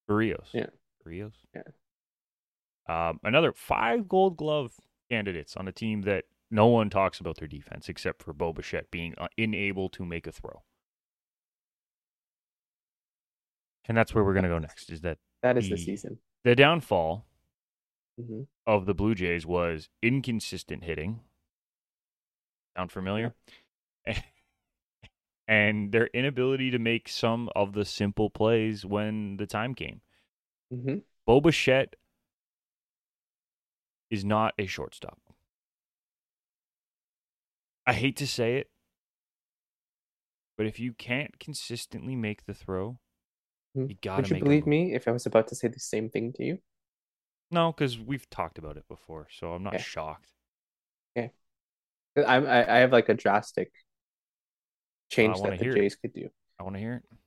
Berrios. 0.10 0.48
Yeah. 0.54 0.68
Berrios. 1.06 1.34
Yeah. 1.54 1.62
Um, 2.88 3.20
another 3.24 3.52
five 3.54 4.08
gold 4.08 4.38
glove 4.38 4.74
candidates 5.10 5.56
on 5.58 5.68
a 5.68 5.72
team 5.74 6.02
that 6.04 6.24
no 6.52 6.68
one 6.68 6.90
talks 6.90 7.20
about 7.20 7.38
their 7.40 7.48
defense 7.48 7.90
except 7.90 8.24
for 8.24 8.32
Bo 8.34 8.54
Bichette 8.54 8.92
being 8.92 9.14
uh, 9.18 9.28
unable 9.38 9.90
to 9.90 10.06
make 10.06 10.26
a 10.28 10.32
throw. 10.32 10.62
And 13.86 13.98
that's 13.98 14.14
where 14.16 14.24
we're 14.24 14.34
going 14.34 14.44
to 14.44 14.50
go 14.50 14.60
next 14.60 14.90
is 14.90 15.02
that 15.02 15.18
That 15.42 15.58
is 15.58 15.66
the 15.70 15.76
the- 15.76 15.82
season. 15.82 16.18
the 16.44 16.56
downfall 16.56 17.26
hmm 18.18 18.44
of 18.68 18.86
the 18.86 18.94
Blue 18.94 19.16
Jays 19.16 19.46
was 19.46 19.88
inconsistent 20.02 20.84
hitting. 20.84 21.22
Sound 22.76 22.92
familiar? 22.92 23.34
and 25.48 25.92
their 25.92 26.08
inability 26.08 26.72
to 26.72 26.80
make 26.80 27.08
some 27.08 27.50
of 27.56 27.74
the 27.74 27.86
simple 27.86 28.30
plays 28.30 28.86
when 28.86 29.38
the 29.38 29.46
time 29.48 29.74
came. 29.76 30.02
hmm 30.72 31.04
Bo 31.26 31.42
Bichette 31.42 31.98
is 34.10 34.24
not 34.24 34.54
a 34.58 34.66
shortstop. 34.66 35.20
I 37.86 37.94
hate 37.94 38.18
to 38.18 38.28
say 38.28 38.58
it, 38.58 38.70
but 40.58 40.66
if 40.66 40.80
you 40.80 40.94
can't 40.94 41.40
consistently 41.40 42.16
make 42.16 42.46
the 42.46 42.54
throw, 42.54 43.00
you 43.88 43.96
gotta 44.02 44.22
Would 44.22 44.30
you 44.30 44.36
believe 44.38 44.68
me 44.68 44.94
if 44.94 45.08
I 45.08 45.12
was 45.12 45.26
about 45.26 45.48
to 45.50 45.56
say 45.56 45.68
the 45.68 45.80
same 45.80 46.10
thing 46.10 46.34
to 46.34 46.44
you? 46.44 46.60
No, 47.54 47.72
because 47.72 48.00
we've 48.00 48.28
talked 48.30 48.58
about 48.58 48.78
it 48.78 48.88
before, 48.88 49.28
so 49.32 49.54
I'm 49.54 49.64
not 49.64 49.76
Okay. 49.76 49.84
shocked. 49.84 50.32
I'm, 52.16 52.46
I, 52.46 52.76
I 52.76 52.78
have 52.80 52.92
like 52.92 53.10
a 53.10 53.14
drastic 53.14 53.72
change 55.10 55.42
that 55.42 55.58
the 55.58 55.64
hear 55.64 55.74
it. 55.74 55.80
Jays 55.80 55.96
could 55.96 56.14
do. 56.14 56.30
I 56.60 56.64
want 56.64 56.76
to 56.76 56.80
hear 56.80 56.96
it. 56.96 57.18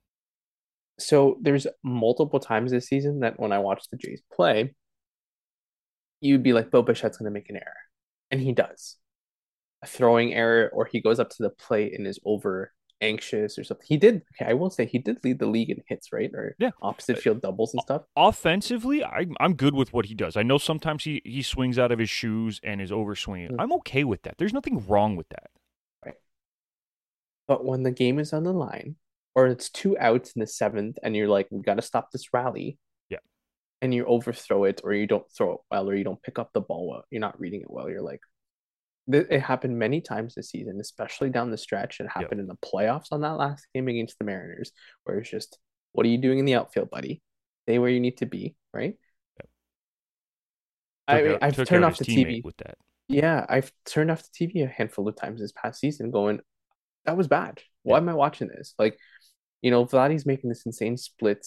So 0.99 1.39
there's 1.41 1.67
multiple 1.83 2.41
times 2.41 2.71
this 2.71 2.87
season 2.87 3.21
that 3.21 3.39
when 3.39 3.53
I 3.53 3.59
watch 3.59 3.85
the 3.91 3.97
Jays 3.97 4.23
play, 4.33 4.75
you'd 6.21 6.43
be 6.43 6.53
like, 6.53 6.71
Bo 6.71 6.83
Bichette's 6.83 7.19
going 7.19 7.31
to 7.31 7.35
make 7.35 7.51
an 7.51 7.57
error. 7.57 7.77
And 8.31 8.41
he 8.41 8.53
does. 8.53 8.97
A 9.83 9.87
throwing 9.87 10.33
error, 10.33 10.71
or 10.73 10.87
he 10.87 11.01
goes 11.01 11.21
up 11.21 11.31
to 11.31 11.43
the 11.43 11.51
plate 11.51 11.95
and 11.97 12.07
is 12.07 12.19
over 12.25 12.73
anxious 13.01 13.59
or 13.59 13.65
something. 13.65 13.87
He 13.89 13.97
did, 13.97 14.23
okay, 14.35 14.51
I 14.51 14.55
will 14.55 14.71
say 14.71 14.87
he 14.87 14.99
did 14.99 15.23
lead 15.23 15.39
the 15.39 15.47
league 15.47 15.71
in 15.71 15.83
hits, 15.89 16.13
right? 16.13 16.31
Or 16.35 16.57
Yeah. 16.59 16.71
opposite 16.83 17.19
field 17.19 17.43
doubles 17.43 17.75
and 17.75 17.83
stuff. 17.83 18.03
Offensively, 18.17 19.05
I'm 19.05 19.35
I'm 19.41 19.55
good 19.55 19.75
with 19.75 19.93
what 19.93 20.07
he 20.07 20.15
does. 20.15 20.37
I 20.37 20.43
know 20.43 20.59
sometimes 20.59 21.05
he 21.05 21.23
he 21.25 21.43
swings 21.43 21.79
out 21.79 21.93
of 21.93 21.99
his 21.99 22.11
shoes 22.11 22.61
and 22.63 22.81
is 22.81 22.91
overswinging. 22.91 23.51
Mm. 23.53 23.57
I'm 23.59 23.73
okay 23.75 24.05
with 24.05 24.23
that. 24.23 24.37
There's 24.39 24.53
nothing 24.55 24.87
wrong 24.87 25.17
with 25.17 25.29
that. 25.31 25.51
Right. 26.05 26.15
But 27.47 27.65
when 27.65 27.83
the 27.83 27.93
game 27.93 28.19
is 28.19 28.33
on 28.33 28.45
the 28.45 28.53
line, 28.53 28.97
or 29.35 29.47
it's 29.47 29.69
two 29.71 29.99
outs 29.99 30.33
in 30.33 30.41
the 30.41 30.47
seventh, 30.47 30.99
and 31.03 31.15
you're 31.15 31.29
like, 31.29 31.49
we 31.51 31.61
got 31.63 31.75
to 31.75 31.83
stop 31.83 32.11
this 32.11 32.33
rally. 32.33 32.79
Yeah. 33.11 33.19
And 33.83 33.93
you 33.95 34.07
overthrow 34.07 34.65
it, 34.65 34.81
or 34.83 34.95
you 34.95 35.07
don't 35.07 35.31
throw 35.37 35.53
it 35.53 35.61
well, 35.71 35.89
or 35.91 35.95
you 35.95 36.05
don't 36.05 36.23
pick 36.23 36.39
up 36.39 36.51
the 36.55 36.61
ball 36.63 36.89
well, 36.89 37.05
you're 37.11 37.21
not 37.21 37.39
reading 37.39 37.61
it 37.61 37.71
well. 37.71 37.91
You're 37.91 38.01
like, 38.03 38.21
th- 39.11 39.27
it 39.31 39.41
happened 39.41 39.79
many 39.79 40.01
times 40.01 40.35
this 40.35 40.51
season, 40.51 40.79
especially 40.81 41.31
down 41.31 41.51
the 41.51 41.59
stretch. 41.59 42.01
It 42.01 42.09
happened 42.09 42.41
in 42.41 42.47
the 42.47 42.57
playoffs 42.57 43.09
on 43.13 43.21
that 43.23 43.37
last 43.37 43.67
game 43.75 43.89
against 43.89 44.19
the 44.19 44.25
Mariners, 44.25 44.73
where 45.05 45.19
it's 45.19 45.31
just, 45.31 45.59
what 45.93 46.07
are 46.07 46.11
you 46.11 46.19
doing 46.19 46.39
in 46.39 46.45
the 46.45 46.55
outfield, 46.55 46.91
buddy? 46.91 47.23
Stay 47.65 47.79
where 47.79 47.91
you 47.91 48.01
need 48.01 48.19
to 48.19 48.27
be, 48.27 48.55
right? 48.73 48.97
I, 51.09 51.29
out, 51.29 51.39
I've 51.43 51.65
turned 51.65 51.85
off 51.85 51.99
the 51.99 52.05
TV. 52.05 52.45
with 52.45 52.57
that. 52.59 52.79
Yeah, 53.09 53.47
I've 53.49 53.71
turned 53.85 54.11
off 54.11 54.25
the 54.25 54.47
TV 54.49 54.65
a 54.65 54.67
handful 54.67 55.07
of 55.09 55.15
times 55.17 55.41
this 55.41 55.53
past 55.53 55.81
season, 55.81 56.11
going, 56.11 56.41
that 57.05 57.17
was 57.17 57.29
bad. 57.29 57.61
Why 57.85 57.99
Yeah. 57.99 58.03
am 58.03 58.09
I 58.09 58.15
watching 58.15 58.49
this? 58.49 58.75
Like, 58.79 58.99
you 59.63 59.71
know, 59.71 59.85
Vladdy's 59.85 60.27
making 60.27 60.49
this 60.51 60.67
insane 60.67 60.97
split 60.97 61.47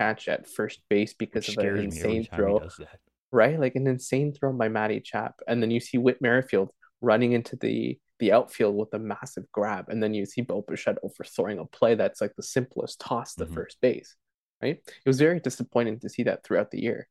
catch 0.00 0.28
at 0.28 0.48
first 0.48 0.80
base 0.88 1.12
because 1.14 1.46
Which 1.46 1.56
of 1.56 1.58
an 1.58 1.60
scares 1.60 1.78
me 1.78 2.00
every 2.00 2.16
insane 2.16 2.28
throw, 2.34 2.58
he 2.58 2.64
does 2.64 2.76
that. 2.78 3.00
right? 3.30 3.60
Like 3.60 3.74
an 3.76 3.86
insane 3.86 4.32
throw 4.32 4.52
by 4.54 4.68
Matty 4.68 5.00
Chap, 5.00 5.34
and 5.46 5.62
then 5.62 5.70
you 5.70 5.80
see 5.80 5.98
Whit 5.98 6.22
Merrifield 6.22 6.70
running 7.00 7.32
into 7.32 7.56
the 7.56 7.98
the 8.18 8.32
outfield 8.32 8.74
with 8.74 8.94
a 8.94 8.98
massive 8.98 9.44
grab, 9.52 9.90
and 9.90 10.02
then 10.02 10.14
you 10.14 10.24
see 10.24 10.40
Bo 10.40 10.62
Bichette 10.66 10.96
overthrowing 11.02 11.58
a 11.58 11.66
play 11.66 11.94
that's 11.94 12.22
like 12.22 12.34
the 12.34 12.42
simplest 12.42 12.98
toss 12.98 13.34
to 13.34 13.44
Mhm. 13.44 13.52
first 13.52 13.78
base, 13.82 14.16
right? 14.62 14.76
It 14.76 15.06
was 15.06 15.18
very 15.18 15.38
disappointing 15.38 16.00
to 16.00 16.08
see 16.08 16.22
that 16.22 16.42
throughout 16.42 16.70
the 16.70 16.80
year. 16.80 17.08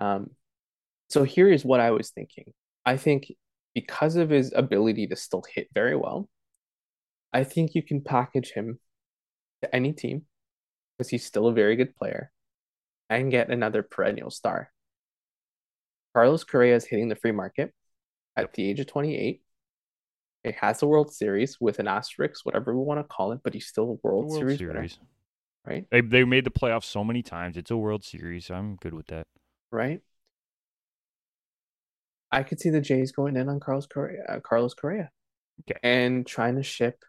Um, 0.00 0.34
so 1.08 1.22
here 1.22 1.48
is 1.48 1.64
what 1.64 1.78
I 1.78 1.92
was 1.92 2.10
thinking. 2.10 2.52
I 2.84 2.96
think 2.96 3.32
because 3.72 4.16
of 4.16 4.30
his 4.30 4.52
ability 4.52 5.06
to 5.06 5.14
still 5.14 5.44
hit 5.48 5.68
very 5.72 5.94
well, 5.94 6.28
I 7.32 7.44
think 7.44 7.76
you 7.76 7.82
can 7.82 8.02
package 8.02 8.50
him 8.50 8.80
to 9.62 9.72
any 9.72 9.92
team 9.92 10.26
because 10.96 11.08
he's 11.08 11.24
still 11.24 11.46
a 11.46 11.52
very 11.52 11.76
good 11.76 11.94
player 11.94 12.32
and 13.08 13.30
get 13.30 13.48
another 13.48 13.84
perennial 13.84 14.30
star. 14.30 14.72
Carlos 16.14 16.42
Correa 16.42 16.74
is 16.74 16.84
hitting 16.84 17.08
the 17.08 17.14
free 17.14 17.30
market 17.32 17.72
at 18.44 18.52
the 18.54 18.68
age 18.68 18.80
of 18.80 18.86
28. 18.86 19.42
It 20.44 20.54
has 20.56 20.82
a 20.82 20.86
World 20.86 21.12
Series 21.12 21.58
with 21.60 21.78
an 21.78 21.88
asterisk, 21.88 22.46
whatever 22.46 22.76
we 22.76 22.84
want 22.84 23.00
to 23.00 23.04
call 23.04 23.32
it, 23.32 23.40
but 23.42 23.54
he's 23.54 23.66
still 23.66 23.84
a 23.84 24.06
World, 24.06 24.26
World 24.26 24.32
Series, 24.32 24.58
Series. 24.58 24.98
winner, 24.98 25.08
right? 25.66 25.84
They 25.90 26.00
they 26.00 26.24
made 26.24 26.44
the 26.44 26.50
playoffs 26.50 26.84
so 26.84 27.02
many 27.04 27.22
times. 27.22 27.56
It's 27.56 27.70
a 27.70 27.76
World 27.76 28.04
Series. 28.04 28.50
I'm 28.50 28.76
good 28.76 28.94
with 28.94 29.08
that. 29.08 29.26
Right. 29.72 30.00
I 32.30 32.42
could 32.42 32.60
see 32.60 32.70
the 32.70 32.80
Jays 32.80 33.12
going 33.12 33.36
in 33.36 33.48
on 33.48 33.58
Carlos 33.60 33.86
Correa, 33.86 34.22
uh, 34.28 34.40
Carlos 34.40 34.74
Correa, 34.74 35.10
Okay. 35.62 35.78
and 35.82 36.26
trying 36.26 36.56
to 36.56 36.62
ship 36.62 37.02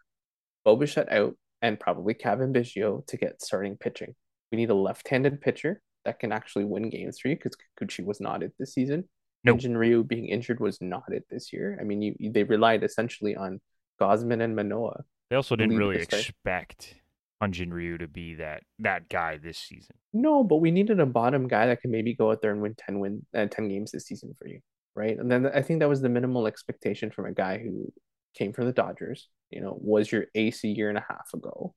Bo 0.64 0.76
Bichette 0.76 1.12
out 1.12 1.36
and 1.62 1.78
probably 1.78 2.14
Cavan 2.14 2.52
Biggio 2.52 3.06
to 3.06 3.16
get 3.16 3.42
starting 3.42 3.76
pitching. 3.76 4.14
We 4.50 4.56
need 4.56 4.70
a 4.70 4.74
left-handed 4.74 5.40
pitcher 5.40 5.82
that 6.04 6.18
can 6.18 6.32
actually 6.32 6.64
win 6.64 6.88
games 6.88 7.20
for 7.20 7.28
you 7.28 7.36
because 7.36 7.56
Kikuchi 7.78 8.04
was 8.04 8.20
not 8.20 8.42
it 8.42 8.52
this 8.58 8.72
season. 8.74 9.08
No. 9.44 9.54
Hyun-jin 9.54 9.76
Ryu 9.76 10.04
being 10.04 10.26
injured 10.26 10.60
was 10.60 10.80
not 10.80 11.04
it 11.12 11.24
this 11.30 11.52
year. 11.52 11.78
I 11.80 11.84
mean, 11.84 12.02
you 12.02 12.14
they 12.30 12.42
relied 12.42 12.84
essentially 12.84 13.36
on 13.36 13.60
Gausman 14.00 14.42
and 14.42 14.54
Manoah. 14.54 15.04
They 15.30 15.36
also 15.36 15.56
didn't 15.56 15.76
really 15.76 15.96
expect 15.96 16.94
Hyun-jin 17.42 17.72
Ryu 17.72 17.98
to 17.98 18.08
be 18.08 18.34
that 18.34 18.62
that 18.80 19.08
guy 19.08 19.38
this 19.38 19.58
season. 19.58 19.96
No, 20.12 20.44
but 20.44 20.56
we 20.56 20.70
needed 20.70 21.00
a 21.00 21.06
bottom 21.06 21.48
guy 21.48 21.66
that 21.66 21.80
can 21.80 21.90
maybe 21.90 22.14
go 22.14 22.30
out 22.30 22.42
there 22.42 22.52
and 22.52 22.60
win 22.60 22.74
10 22.74 22.98
win 22.98 23.26
uh, 23.34 23.46
10 23.46 23.68
games 23.68 23.92
this 23.92 24.06
season 24.06 24.34
for 24.38 24.46
you, 24.46 24.60
right? 24.94 25.18
And 25.18 25.30
then 25.30 25.46
I 25.46 25.62
think 25.62 25.80
that 25.80 25.88
was 25.88 26.02
the 26.02 26.08
minimal 26.08 26.46
expectation 26.46 27.10
from 27.10 27.26
a 27.26 27.32
guy 27.32 27.58
who 27.58 27.90
came 28.34 28.52
from 28.52 28.66
the 28.66 28.72
Dodgers, 28.72 29.28
you 29.50 29.60
know, 29.60 29.76
was 29.80 30.12
your 30.12 30.26
ace 30.34 30.64
a 30.64 30.68
year 30.68 30.88
and 30.88 30.98
a 30.98 31.04
half 31.08 31.32
ago. 31.32 31.74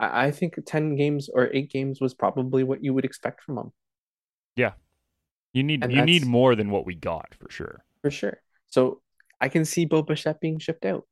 I, 0.00 0.26
I 0.26 0.30
think 0.32 0.58
10 0.66 0.96
games 0.96 1.28
or 1.32 1.48
8 1.52 1.70
games 1.70 2.00
was 2.00 2.14
probably 2.14 2.64
what 2.64 2.82
you 2.82 2.92
would 2.92 3.04
expect 3.04 3.42
from 3.44 3.58
him, 3.58 3.72
You 5.52 5.62
need 5.62 5.82
And 5.82 5.92
you 5.92 6.02
need 6.02 6.24
more 6.24 6.54
than 6.54 6.70
what 6.70 6.86
we 6.86 6.94
got 6.94 7.34
for 7.34 7.50
sure. 7.50 7.84
for 8.02 8.10
sure. 8.10 8.40
So 8.68 9.02
I 9.40 9.48
can 9.48 9.64
see 9.64 9.84
Bo 9.84 10.02
Bichette 10.02 10.40
being 10.40 10.58
shipped 10.58 10.84
out 10.84 11.06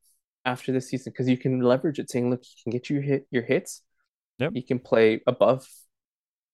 after 0.45 0.71
this 0.71 0.89
season 0.89 1.11
because 1.11 1.27
you 1.27 1.37
can 1.37 1.61
leverage 1.61 1.99
it 1.99 2.09
saying, 2.09 2.29
look, 2.29 2.41
you 2.43 2.63
can 2.63 2.71
get 2.71 2.89
you 2.89 3.01
hit 3.01 3.27
your 3.31 3.43
hits. 3.43 3.81
Yep. 4.37 4.51
You 4.55 4.63
can 4.63 4.79
play 4.79 5.21
above 5.27 5.67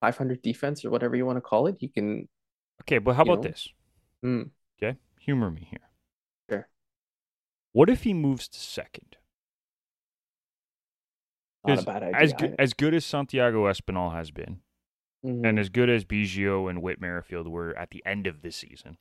500 0.01 0.41
defense 0.41 0.83
or 0.83 0.89
whatever 0.89 1.15
you 1.15 1.25
want 1.25 1.37
to 1.37 1.41
call 1.41 1.67
it. 1.67 1.77
You 1.79 1.89
can 1.89 2.27
Okay, 2.81 2.97
but 2.97 3.15
how 3.15 3.23
about 3.23 3.43
know? 3.43 3.49
this? 3.49 3.69
Hmm. 4.21 4.43
Okay, 4.81 4.97
humor 5.19 5.49
me 5.51 5.67
here. 5.69 5.89
Sure. 6.49 6.67
What 7.71 7.89
if 7.89 8.03
he 8.03 8.13
moves 8.13 8.47
to 8.49 8.59
second? 8.59 9.17
not 11.67 11.79
a 11.79 11.83
bad 11.83 12.03
idea. 12.03 12.19
As 12.19 12.33
good 12.33 12.55
as 12.59 12.73
good 12.73 12.93
as 12.93 13.05
Santiago 13.05 13.65
Espinal 13.65 14.13
has 14.13 14.31
been, 14.31 14.59
Mhm, 15.25 15.45
and 15.45 15.59
as 15.59 15.69
good 15.69 15.89
as 15.89 16.05
Biggio 16.05 16.69
and 16.69 16.81
Whit 16.81 17.01
Merrifield 17.01 17.47
were 17.47 17.75
at 17.77 17.89
the 17.89 18.05
end 18.05 18.27
of 18.27 18.41
the 18.41 18.51
season, 18.51 18.97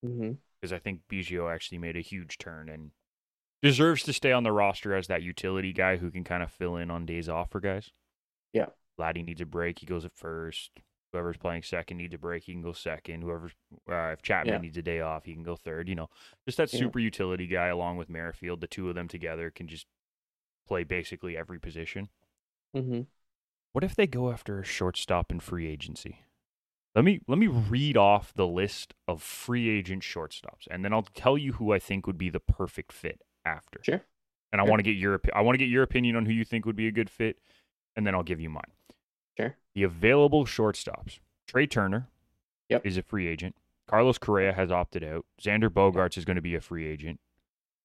because 0.00 0.72
I 0.72 0.78
think 0.78 1.02
Biggio 1.08 1.52
actually 1.52 1.78
made 1.78 1.96
a 1.96 2.00
huge 2.00 2.38
turn 2.38 2.68
and 2.68 2.92
deserves 3.62 4.02
to 4.04 4.12
stay 4.12 4.30
on 4.32 4.42
the 4.44 4.52
roster 4.52 4.94
as 4.94 5.06
that 5.08 5.22
utility 5.22 5.72
guy 5.72 5.96
who 5.96 6.10
can 6.10 6.22
kind 6.24 6.42
of 6.42 6.52
fill 6.52 6.76
in 6.76 6.90
on 6.90 7.06
days 7.06 7.28
off 7.28 7.50
for 7.50 7.60
guys. 7.60 7.90
Yeah. 8.52 8.66
Laddie 8.98 9.22
needs 9.22 9.40
a 9.40 9.46
break, 9.46 9.80
he 9.80 9.86
goes 9.86 10.04
at 10.04 10.14
first. 10.14 10.70
Whoever's 11.12 11.36
playing 11.36 11.62
second 11.62 11.96
needs 11.98 12.12
a 12.14 12.18
break, 12.18 12.42
he 12.44 12.52
can 12.52 12.62
go 12.62 12.72
second. 12.72 13.22
Whoever, 13.22 13.50
uh, 13.88 14.12
if 14.12 14.22
Chapman 14.22 14.54
Yeah. 14.54 14.60
needs 14.60 14.76
a 14.76 14.82
day 14.82 15.00
off, 15.00 15.24
he 15.24 15.32
can 15.32 15.44
go 15.44 15.54
third. 15.56 15.88
You 15.88 15.94
know, 15.94 16.10
just 16.44 16.58
that 16.58 16.72
Yeah. 16.72 16.80
super 16.80 16.98
utility 16.98 17.46
guy 17.46 17.68
along 17.68 17.96
with 17.98 18.08
Merrifield. 18.08 18.60
The 18.60 18.66
two 18.66 18.88
of 18.88 18.94
them 18.96 19.06
together 19.08 19.50
can 19.50 19.66
just 19.68 19.86
play 20.66 20.82
basically 20.84 21.36
every 21.36 21.58
position. 21.60 22.08
Mhm. 22.74 23.06
What 23.74 23.82
if 23.82 23.96
they 23.96 24.06
go 24.06 24.30
after 24.30 24.60
a 24.60 24.64
shortstop 24.64 25.32
in 25.32 25.40
free 25.40 25.66
agency? 25.66 26.20
Let 26.94 27.04
me 27.04 27.18
let 27.26 27.38
me 27.38 27.48
read 27.48 27.96
off 27.96 28.32
the 28.32 28.46
list 28.46 28.94
of 29.08 29.20
free 29.20 29.68
agent 29.68 30.04
shortstops, 30.04 30.68
and 30.70 30.84
then 30.84 30.92
I'll 30.92 31.02
tell 31.02 31.36
you 31.36 31.54
who 31.54 31.72
I 31.72 31.80
think 31.80 32.06
would 32.06 32.16
be 32.16 32.30
the 32.30 32.38
perfect 32.38 32.92
fit 32.92 33.20
after. 33.44 33.80
Sure. 33.82 34.00
And 34.52 34.60
I 34.60 34.64
Sure. 34.64 34.70
want 34.70 34.78
to 34.78 34.84
get 34.84 34.96
your 34.96 35.20
I 35.34 35.40
want 35.40 35.54
to 35.54 35.58
get 35.58 35.68
your 35.68 35.82
opinion 35.82 36.14
on 36.14 36.24
who 36.24 36.32
you 36.32 36.44
think 36.44 36.64
would 36.66 36.76
be 36.76 36.86
a 36.86 36.92
good 36.92 37.10
fit, 37.10 37.38
and 37.96 38.06
then 38.06 38.14
I'll 38.14 38.22
give 38.22 38.40
you 38.40 38.48
mine. 38.48 38.70
Sure. 39.36 39.56
The 39.74 39.82
available 39.82 40.46
shortstops: 40.46 41.18
Trea 41.48 41.66
Turner, 41.66 42.06
Yep. 42.68 42.86
is 42.86 42.96
a 42.96 43.02
free 43.02 43.26
agent. 43.26 43.56
Carlos 43.88 44.18
Correa 44.18 44.52
has 44.52 44.70
opted 44.70 45.02
out. 45.02 45.26
Xander 45.42 45.68
Bogaerts 45.68 46.16
is 46.16 46.24
going 46.24 46.36
to 46.36 46.40
be 46.42 46.54
a 46.54 46.60
free 46.60 46.86
agent. 46.86 47.18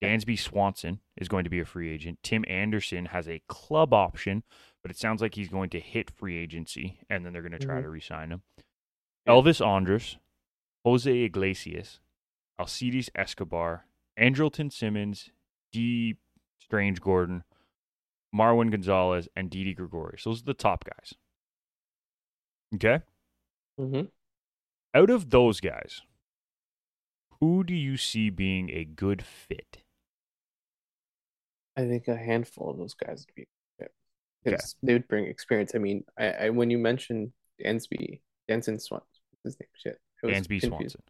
Dansby 0.04 0.38
Swanson 0.38 1.00
is 1.18 1.28
going 1.28 1.44
to 1.46 1.50
be 1.50 1.60
a 1.60 1.66
free 1.66 1.90
agent. 1.92 2.20
Tim 2.22 2.46
Anderson 2.48 3.08
has 3.08 3.28
a 3.28 3.42
club 3.50 3.92
option, 3.92 4.44
but 4.82 4.92
it 4.92 4.98
sounds 4.98 5.22
like 5.22 5.36
he's 5.36 5.50
going 5.50 5.70
to 5.72 5.80
hit 5.80 6.10
free 6.12 6.38
agency, 6.38 7.00
and 7.10 7.26
then 7.26 7.34
they're 7.34 7.42
going 7.42 7.52
to 7.52 7.60
try 7.60 7.80
Mhm. 7.80 7.84
to 7.84 7.90
re-sign 7.90 8.32
him. 8.32 8.44
Yeah. 9.26 9.34
Elvis 9.34 9.66
Andrus, 9.66 10.18
Jose 10.86 11.12
Iglesias, 11.24 12.00
Alcides 12.60 13.10
Escobar, 13.16 13.86
Andrelton 14.18 14.72
Simmons, 14.72 15.32
Dee 15.72 16.18
Strange 16.60 17.02
Gordon, 17.02 17.44
Marwin 18.36 18.72
Gonzalez, 18.72 19.28
and 19.36 19.50
Didi 19.50 19.74
Gregorius. 19.74 20.24
Those 20.24 20.42
are 20.42 20.46
the 20.46 20.54
top 20.54 20.84
guys. 20.86 21.14
Okay? 22.76 23.02
Mm-hmm. 23.80 24.08
Out 24.94 25.10
of 25.10 25.30
those 25.30 25.60
guys, 25.60 26.02
who 27.40 27.64
do 27.64 27.74
you 27.74 27.98
see 27.98 28.30
being 28.30 28.70
a 28.72 28.84
good 28.86 29.24
fit? 29.24 29.84
I 31.76 31.88
think 31.88 32.08
a 32.08 32.18
handful 32.18 32.70
of 32.70 32.78
those 32.78 32.94
guys 32.94 33.26
would 33.26 33.36
be 33.36 33.48
Okay. 34.46 34.56
because 34.56 34.76
they 34.82 34.94
would 34.94 35.08
bring 35.08 35.26
experience. 35.26 35.74
I 35.76 35.80
mean, 35.80 36.04
I, 36.18 36.28
I 36.32 36.50
when 36.50 36.70
you 36.70 36.78
mentioned 36.78 37.32
Dansby, 37.64 38.22
Danson 38.48 38.80
Swan, 38.80 39.02
what's 39.32 39.56
his 39.56 39.60
name? 39.60 39.70
Shit. 39.74 40.00
Dansby 40.24 40.62
confused. 40.62 40.68
Swanson. 40.68 41.02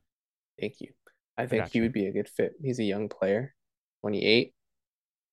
Thank 0.59 0.81
you. 0.81 0.89
I 1.37 1.47
think 1.47 1.63
got 1.63 1.71
he 1.71 1.81
would 1.81 1.93
be 1.93 2.07
a 2.07 2.11
good 2.11 2.27
fit. 2.27 2.53
He's 2.61 2.79
a 2.79 2.83
young 2.83 3.07
player, 3.09 3.55
28. 4.01 4.53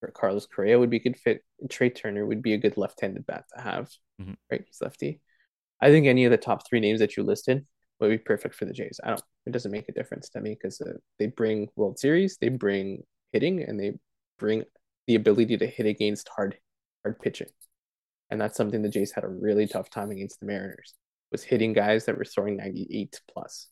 For 0.01 0.11
Carlos 0.11 0.47
Correa 0.47 0.79
would 0.79 0.91
be 0.91 0.99
a 0.99 1.03
good 1.03 1.17
fit. 1.17 1.43
Trea 1.71 1.91
Turner 1.91 2.27
would 2.27 2.43
be 2.43 2.53
a 2.53 2.59
good 2.59 2.77
left-handed 2.77 3.27
bat 3.27 3.45
to 3.55 3.63
have. 3.63 3.91
Mhm. 4.21 4.37
Right? 4.51 4.63
He's 4.67 4.81
lefty. 4.81 5.21
I 5.81 5.91
think 5.91 6.07
any 6.07 6.25
of 6.25 6.31
the 6.31 6.37
top 6.37 6.67
three 6.69 6.81
names 6.81 7.01
that 7.01 7.17
you 7.17 7.23
listed 7.23 7.67
would 7.99 8.11
be 8.11 8.19
perfect 8.19 8.55
for 8.55 8.67
the 8.67 8.73
Jays. 8.73 9.01
I 9.03 9.09
don't. 9.09 9.23
It 9.47 9.53
doesn't 9.53 9.73
make 9.73 9.89
a 9.89 9.93
difference 9.93 10.29
to 10.31 10.41
me 10.41 10.51
because 10.51 10.81
uh, 10.81 10.93
they 11.19 11.29
bring 11.29 11.69
World 11.77 11.99
Series, 11.99 12.37
they 12.39 12.49
bring 12.51 13.05
hitting, 13.33 13.63
and 13.63 13.81
they 13.81 13.95
bring 14.39 14.65
the 15.07 15.15
ability 15.15 15.57
to 15.57 15.67
hit 15.67 15.87
against 15.87 16.29
hard, 16.35 16.59
hard 17.03 17.19
pitching. 17.21 17.49
And 18.31 18.41
that's 18.41 18.57
something 18.57 18.83
the 18.83 18.89
Jays 18.89 19.13
had 19.13 19.25
a 19.25 19.29
really 19.29 19.67
tough 19.67 19.91
time 19.91 20.11
against 20.11 20.41
the 20.41 20.47
Mariners. 20.47 20.95
Was 21.33 21.43
hitting 21.45 21.73
guys 21.73 22.07
that 22.07 22.17
were 22.17 22.25
throwing 22.25 22.57
98 22.57 23.21
plus, 23.33 23.69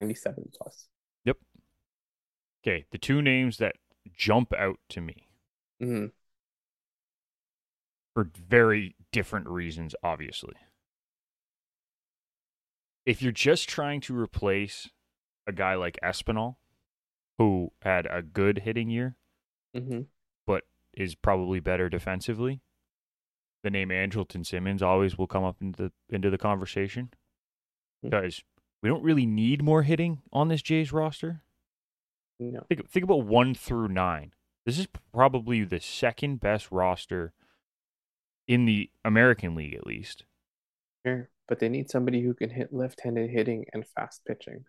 97 0.00 0.50
plus. 0.54 0.88
Yep. 1.24 1.36
Okay, 2.64 2.86
the 2.92 2.98
two 2.98 3.20
names 3.22 3.58
that 3.58 3.76
jump 4.16 4.52
out 4.52 4.78
to 4.90 5.00
me 5.00 5.28
hmm 5.80 6.06
for 8.14 8.24
very 8.24 8.94
different 9.10 9.46
reasons, 9.48 9.94
obviously. 10.02 10.54
If 13.06 13.22
you're 13.22 13.30
just 13.32 13.68
trying 13.68 14.00
to 14.02 14.18
replace 14.18 14.88
a 15.46 15.52
guy 15.52 15.74
like 15.76 15.98
Espinal, 16.02 16.56
who 17.38 17.72
had 17.82 18.06
a 18.06 18.22
good 18.22 18.60
hitting 18.60 18.90
year, 18.90 19.16
hmm 19.74 20.02
but 20.46 20.64
is 20.94 21.14
probably 21.14 21.60
better 21.60 21.88
defensively, 21.88 22.60
the 23.62 23.70
name 23.70 23.88
Andrelton 23.88 24.44
Simmons 24.44 24.82
always 24.82 25.16
will 25.16 25.26
come 25.26 25.44
up 25.44 25.56
into 25.60 25.84
the, 25.84 25.92
into 26.14 26.30
the 26.30 26.38
conversation 26.38 27.10
hmm. 28.02 28.10
because 28.10 28.42
we 28.82 28.88
don't 28.88 29.04
really 29.04 29.26
need 29.26 29.62
more 29.62 29.82
hitting 29.82 30.22
on 30.32 30.48
this 30.48 30.62
Jays 30.62 30.92
roster. 30.92 31.42
No. 32.38 32.64
Think, 32.68 32.90
think 32.90 33.04
about 33.04 33.24
one 33.24 33.54
through 33.54 33.88
nine. 33.88 34.32
This 34.66 34.78
is 34.78 34.88
probably 35.12 35.64
the 35.64 35.80
second 35.80 36.40
best 36.40 36.70
roster 36.70 37.32
in 38.48 38.64
the 38.64 38.90
American 39.04 39.54
League, 39.54 39.74
at 39.74 39.86
least. 39.86 40.24
Sure. 41.06 41.28
But 41.48 41.60
they 41.60 41.68
need 41.68 41.90
somebody 41.90 42.22
who 42.22 42.34
can 42.34 42.50
hit 42.50 42.72
left-handed 42.72 43.30
hitting 43.30 43.66
and 43.72 43.86
fast 43.86 44.24
pitching. 44.24 44.64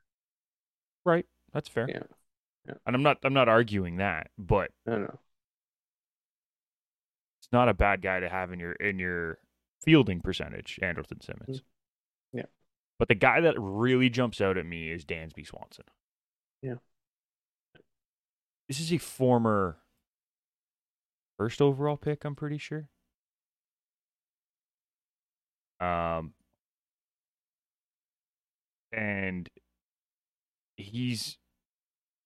Right. 1.05 1.25
That's 1.53 1.69
fair. 1.69 1.87
Yeah. 1.89 2.03
Yeah. 2.67 2.75
And 2.85 2.95
I'm 2.95 3.03
not 3.03 3.17
I'm 3.23 3.33
not 3.33 3.49
arguing 3.49 3.97
that, 3.97 4.29
but 4.37 4.71
No, 4.85 4.97
no. 4.99 5.19
It's 7.43 7.51
not 7.51 7.67
a 7.67 7.73
bad 7.73 8.01
guy 8.01 8.21
to 8.21 8.29
have 8.29 8.53
in 8.53 8.59
your 8.59 8.71
in 8.73 8.99
your 8.99 9.37
fielding 9.83 10.21
percentage, 10.21 10.79
Andrelton 10.81 11.21
Simmons. 11.21 11.59
Mm. 11.59 11.63
Yeah. 12.31 12.45
But 12.97 13.09
the 13.09 13.15
guy 13.15 13.41
that 13.41 13.55
really 13.59 14.09
jumps 14.09 14.39
out 14.39 14.57
at 14.57 14.65
me 14.65 14.89
is 14.89 15.03
Dansby 15.03 15.45
Swanson. 15.45 15.83
Yeah. 16.61 16.75
This 18.69 18.79
is 18.79 18.93
a 18.93 18.97
former 18.97 19.79
first 21.37 21.61
overall 21.61 21.97
pick, 21.97 22.23
I'm 22.23 22.33
pretty 22.33 22.57
sure. 22.57 22.87
Um 25.81 26.31
and 28.93 29.49
he's 30.77 31.37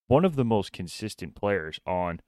one 0.06 0.26
of 0.26 0.36
the 0.36 0.46
most 0.46 0.72
consistent 0.72 1.34
players 1.34 1.80
on, 1.88 2.20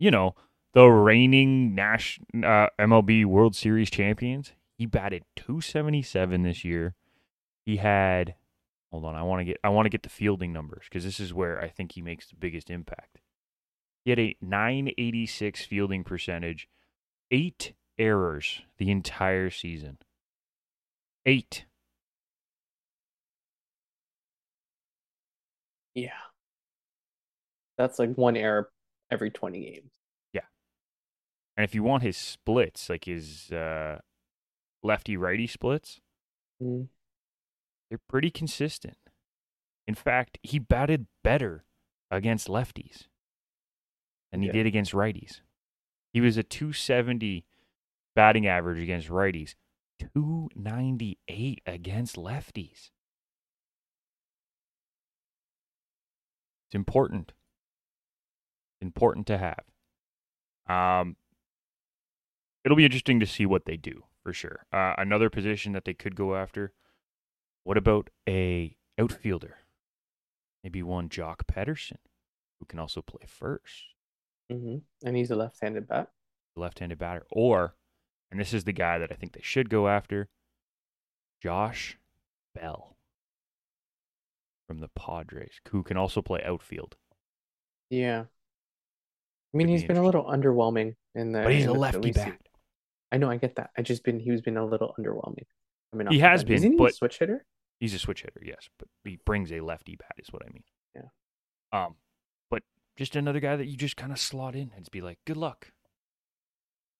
you 0.00 0.10
know, 0.10 0.34
the 0.78 0.86
reigning 0.86 1.74
Nash 1.74 2.20
uh, 2.36 2.68
MLB 2.78 3.24
World 3.24 3.56
Series 3.56 3.90
champions. 3.90 4.52
He 4.76 4.86
batted 4.86 5.24
277 5.34 6.44
this 6.44 6.64
year. 6.64 6.94
He 7.66 7.78
had 7.78 8.36
hold 8.92 9.04
on, 9.04 9.16
I 9.16 9.24
want 9.24 9.40
to 9.40 9.44
get 9.44 9.56
I 9.64 9.70
want 9.70 9.86
to 9.86 9.90
get 9.90 10.04
the 10.04 10.08
fielding 10.08 10.52
numbers 10.52 10.84
because 10.88 11.02
this 11.02 11.18
is 11.18 11.34
where 11.34 11.60
I 11.60 11.68
think 11.68 11.92
he 11.92 12.00
makes 12.00 12.28
the 12.28 12.36
biggest 12.36 12.70
impact. 12.70 13.18
He 14.04 14.12
had 14.12 14.20
a 14.20 14.36
986 14.40 15.64
fielding 15.64 16.04
percentage, 16.04 16.68
eight 17.32 17.72
errors 17.98 18.62
the 18.78 18.92
entire 18.92 19.50
season. 19.50 19.98
Eight. 21.26 21.64
Yeah. 25.96 26.10
That's 27.76 27.98
like 27.98 28.14
one 28.14 28.36
error 28.36 28.70
every 29.10 29.32
20 29.32 29.60
games. 29.60 29.90
And 31.58 31.64
if 31.64 31.74
you 31.74 31.82
want 31.82 32.04
his 32.04 32.16
splits, 32.16 32.88
like 32.88 33.06
his 33.06 33.50
uh, 33.50 33.98
lefty 34.84 35.16
righty 35.16 35.48
splits, 35.48 36.00
Mm. 36.62 36.88
they're 37.90 37.98
pretty 38.08 38.30
consistent. 38.30 38.96
In 39.88 39.96
fact, 39.96 40.38
he 40.44 40.60
batted 40.60 41.08
better 41.24 41.64
against 42.12 42.46
lefties 42.46 43.08
than 44.30 44.42
he 44.42 44.46
Yeah. 44.46 44.52
did 44.52 44.66
against 44.66 44.92
righties. 44.92 45.40
He 46.12 46.20
was 46.20 46.36
a 46.36 46.44
270 46.44 47.44
batting 48.14 48.46
average 48.46 48.78
against 48.78 49.08
righties, 49.08 49.56
298 49.98 51.60
against 51.66 52.14
lefties. 52.14 52.92
It's 56.68 56.74
important. 56.74 57.32
Important 58.80 59.26
to 59.26 59.38
have. 59.38 59.64
Um, 60.68 61.16
it'll 62.64 62.76
be 62.76 62.84
interesting 62.84 63.20
to 63.20 63.26
see 63.26 63.46
what 63.46 63.64
they 63.64 63.76
do 63.76 64.04
for 64.22 64.32
sure. 64.32 64.66
Uh, 64.72 64.94
another 64.98 65.30
position 65.30 65.72
that 65.72 65.84
they 65.84 65.94
could 65.94 66.16
go 66.16 66.36
after. 66.36 66.72
What 67.64 67.76
about 67.76 68.10
a 68.28 68.76
outfielder? 68.98 69.58
Maybe 70.62 70.82
one 70.84 71.08
Joc 71.08 71.46
Pederson, 71.46 71.98
who 72.60 72.66
can 72.66 72.78
also 72.78 73.02
play 73.02 73.24
first, 73.26 73.94
hmm 74.50 74.78
And 75.04 75.16
he's 75.16 75.30
a 75.30 75.36
left-handed 75.36 75.88
bat. 75.88 76.10
left-handed 76.56 76.98
batter, 76.98 77.24
or, 77.30 77.74
and 78.30 78.38
this 78.38 78.52
is 78.52 78.64
the 78.64 78.72
guy 78.72 78.98
that 78.98 79.10
I 79.10 79.14
think 79.14 79.32
they 79.32 79.40
should 79.42 79.70
go 79.70 79.88
after, 79.88 80.28
Josh 81.40 81.98
Bell 82.54 82.96
from 84.68 84.78
the 84.78 84.86
Padres, 84.88 85.60
who 85.70 85.82
can 85.82 85.96
also 85.96 86.22
play 86.22 86.40
outfield. 86.44 86.96
Yeah. 87.90 88.26
I 89.52 89.56
mean, 89.56 89.66
Could 89.66 89.72
be 89.72 89.72
he's 89.72 89.84
been 89.84 89.96
a 89.96 90.04
little 90.04 90.24
underwhelming 90.24 90.96
in 91.14 91.32
the. 91.32 91.42
But 91.42 91.52
he's 91.52 91.66
a 91.66 91.72
lefty 91.72 92.12
bat. 92.12 92.47
I 93.10 93.16
know, 93.18 93.30
I 93.30 93.36
get 93.36 93.56
that. 93.56 93.70
I 93.76 93.82
just 93.82 94.04
been 94.04 94.20
he 94.20 94.30
was 94.30 94.40
been 94.42 94.56
a 94.56 94.64
little 94.66 94.94
underwhelming. 94.98 95.46
I 95.92 95.96
mean, 95.96 96.08
He 96.08 96.18
has 96.18 96.44
been, 96.44 96.56
Isn't 96.56 96.78
he 96.78 96.84
a 96.86 96.90
switch 96.92 97.18
hitter? 97.18 97.44
He's 97.80 97.94
a 97.94 97.98
switch 97.98 98.22
hitter, 98.22 98.42
yes, 98.44 98.68
but 98.78 98.88
he 99.04 99.18
brings 99.24 99.50
a 99.52 99.60
lefty 99.60 99.96
bat, 99.96 100.12
is 100.18 100.28
what 100.30 100.42
I 100.44 100.50
mean. 100.52 100.64
Yeah. 100.94 101.84
Um, 101.86 101.94
but 102.50 102.62
just 102.96 103.16
another 103.16 103.40
guy 103.40 103.56
that 103.56 103.66
you 103.66 103.76
just 103.76 103.96
kind 103.96 104.12
of 104.12 104.18
slot 104.18 104.54
in 104.54 104.70
and 104.74 104.80
just 104.80 104.90
be 104.90 105.00
like, 105.00 105.18
good 105.26 105.36
luck. 105.36 105.72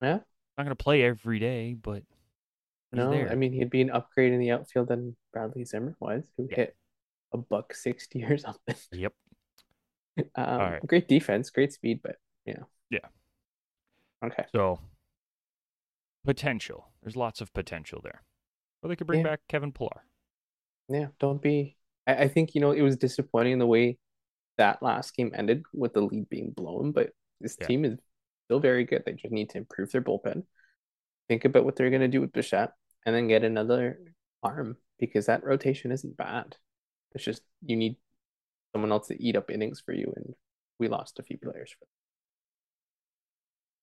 Yeah. 0.00 0.20
Not 0.56 0.64
gonna 0.64 0.74
play 0.76 1.02
every 1.02 1.38
day, 1.38 1.74
but 1.74 2.02
No, 2.92 3.10
there. 3.10 3.30
I 3.30 3.34
mean 3.34 3.52
he'd 3.52 3.70
be 3.70 3.82
an 3.82 3.90
upgrade 3.90 4.32
in 4.32 4.40
the 4.40 4.52
outfield 4.52 4.88
than 4.88 5.16
Bradley 5.32 5.64
Zimmer 5.64 5.96
was, 6.00 6.24
who 6.36 6.48
Yeah. 6.50 6.56
hit 6.56 6.76
a 7.32 7.38
buck 7.38 7.74
sixty 7.74 8.24
or 8.30 8.38
something. 8.38 8.76
yep. 8.92 9.12
Um, 10.34 10.58
right. 10.58 10.86
Great 10.86 11.06
defense, 11.06 11.50
great 11.50 11.72
speed, 11.72 12.00
but 12.02 12.16
yeah. 12.44 12.62
Yeah. 12.90 13.06
Okay. 14.24 14.46
So 14.52 14.80
potential. 16.28 16.90
There's 17.02 17.16
lots 17.16 17.40
of 17.40 17.54
potential 17.54 18.02
there. 18.04 18.22
Or 18.82 18.90
they 18.90 18.96
could 18.96 19.06
bring 19.06 19.20
Yeah. 19.20 19.28
back 19.30 19.40
Kevin 19.48 19.72
Pillar. 19.72 20.04
Yeah, 20.90 21.06
don't 21.18 21.40
be. 21.40 21.78
I, 22.06 22.24
I 22.24 22.28
think, 22.28 22.54
you 22.54 22.60
know, 22.60 22.72
it 22.72 22.82
was 22.82 22.98
disappointing 22.98 23.58
the 23.58 23.66
way 23.66 23.96
that 24.58 24.82
last 24.82 25.16
game 25.16 25.32
ended 25.34 25.62
with 25.72 25.94
the 25.94 26.02
lead 26.02 26.28
being 26.28 26.50
blown, 26.50 26.92
but 26.92 27.12
this 27.40 27.56
Yeah. 27.58 27.66
team 27.66 27.84
is 27.86 27.98
still 28.44 28.60
very 28.60 28.84
good. 28.84 29.04
They 29.06 29.14
just 29.14 29.32
need 29.32 29.48
to 29.50 29.58
improve 29.58 29.90
their 29.90 30.02
bullpen. 30.02 30.44
Think 31.28 31.46
about 31.46 31.64
what 31.64 31.76
they're 31.76 31.88
going 31.88 32.02
to 32.02 32.08
do 32.08 32.20
with 32.20 32.32
Bichette 32.34 32.74
and 33.06 33.16
then 33.16 33.26
get 33.28 33.42
another 33.42 33.98
arm 34.42 34.76
because 34.98 35.24
that 35.26 35.44
rotation 35.44 35.92
isn't 35.92 36.18
bad. 36.18 36.58
It's 37.14 37.24
just 37.24 37.42
you 37.62 37.76
need 37.76 37.96
someone 38.72 38.92
else 38.92 39.08
to 39.08 39.22
eat 39.22 39.34
up 39.36 39.50
innings 39.50 39.80
for 39.80 39.94
you, 39.94 40.12
and 40.14 40.34
we 40.78 40.88
lost 40.88 41.18
a 41.18 41.22
few 41.22 41.38
players 41.38 41.72
for 41.78 41.86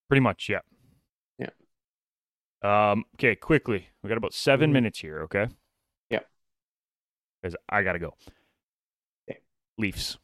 Pretty 0.08 0.20
much. 0.20 0.48
Yeah. 0.48 0.60
Um, 2.66 3.04
okay, 3.14 3.36
quickly. 3.36 3.88
We 4.02 4.08
got 4.08 4.18
about 4.18 4.34
7 4.34 4.70
Mhm. 4.70 4.72
minutes 4.72 4.98
here, 5.00 5.22
okay? 5.22 5.48
Yeah. 6.10 6.20
Because 7.40 7.56
I 7.68 7.82
gotta 7.82 7.98
go. 7.98 8.14
Okay. 9.28 9.40
Leafs. 9.78 10.18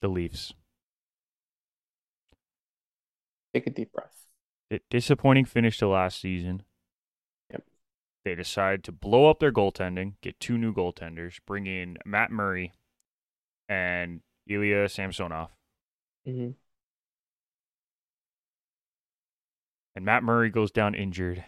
The 0.00 0.08
Leafs. 0.08 0.54
Take 3.54 3.66
a 3.66 3.70
deep 3.70 3.92
breath. 3.92 4.26
Di- 4.70 4.80
disappointing 4.90 5.44
finish 5.44 5.78
to 5.78 5.86
last 5.88 6.20
season. 6.20 6.64
Yep. 7.50 7.64
They 8.24 8.34
decide 8.34 8.82
to 8.84 8.92
blow 8.92 9.30
up 9.30 9.38
their 9.38 9.52
goaltending, 9.52 10.14
get 10.20 10.40
two 10.40 10.58
new 10.58 10.74
goaltenders, 10.74 11.38
bring 11.46 11.66
in 11.66 11.98
Matt 12.04 12.30
Murray 12.32 12.72
and 13.68 14.22
Ilya 14.48 14.88
Samsonov. 14.88 15.50
Mm 16.26 16.34
hmm 16.36 16.50
And 19.96 20.04
Matt 20.04 20.22
Murray 20.24 20.50
goes 20.50 20.70
down 20.70 20.94
injured 20.94 21.44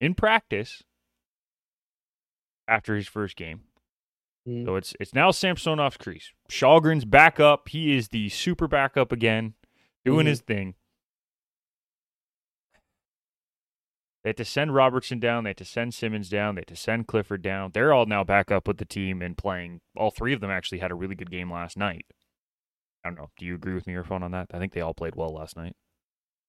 in 0.00 0.14
practice 0.14 0.82
after 2.68 2.94
his 2.94 3.08
first 3.08 3.36
game. 3.36 3.62
Mhm. 4.46 4.64
So 4.64 4.76
it's 4.76 4.94
it's 5.00 5.14
now 5.14 5.30
Samsonov's 5.30 5.96
crease. 5.96 6.32
Kallgren's 6.48 7.04
back 7.04 7.40
up. 7.40 7.68
He 7.68 7.96
is 7.96 8.08
the 8.08 8.28
super 8.28 8.68
backup 8.68 9.10
again, 9.10 9.54
doing 10.04 10.26
Mhm. 10.26 10.28
his 10.28 10.40
thing. 10.42 10.74
They 14.22 14.30
had 14.30 14.36
to 14.38 14.44
send 14.44 14.74
Robertson 14.74 15.20
down. 15.20 15.44
They 15.44 15.50
had 15.50 15.58
to 15.58 15.66
send 15.66 15.92
Simmons 15.92 16.30
down. 16.30 16.54
They 16.54 16.60
had 16.60 16.68
to 16.68 16.76
send 16.76 17.06
Clifford 17.08 17.42
down. 17.42 17.72
They're 17.72 17.92
all 17.92 18.06
now 18.06 18.24
back 18.24 18.50
up 18.50 18.66
with 18.66 18.78
the 18.78 18.86
team 18.86 19.20
and 19.20 19.36
playing. 19.36 19.82
All 19.96 20.10
three 20.10 20.32
of 20.32 20.40
them 20.40 20.50
actually 20.50 20.78
had 20.78 20.90
a 20.90 20.94
really 20.94 21.14
good 21.14 21.30
game 21.30 21.52
last 21.52 21.76
night. 21.76 22.06
I 23.04 23.10
don't 23.10 23.16
know. 23.18 23.30
Do 23.36 23.44
you 23.44 23.54
agree 23.54 23.74
with 23.74 23.86
me, 23.86 23.92
Irfan, 23.92 24.22
on 24.22 24.30
that? 24.30 24.46
I 24.50 24.58
think 24.58 24.72
they 24.72 24.80
all 24.80 24.94
played 24.94 25.14
well 25.14 25.34
last 25.34 25.56
night. 25.56 25.76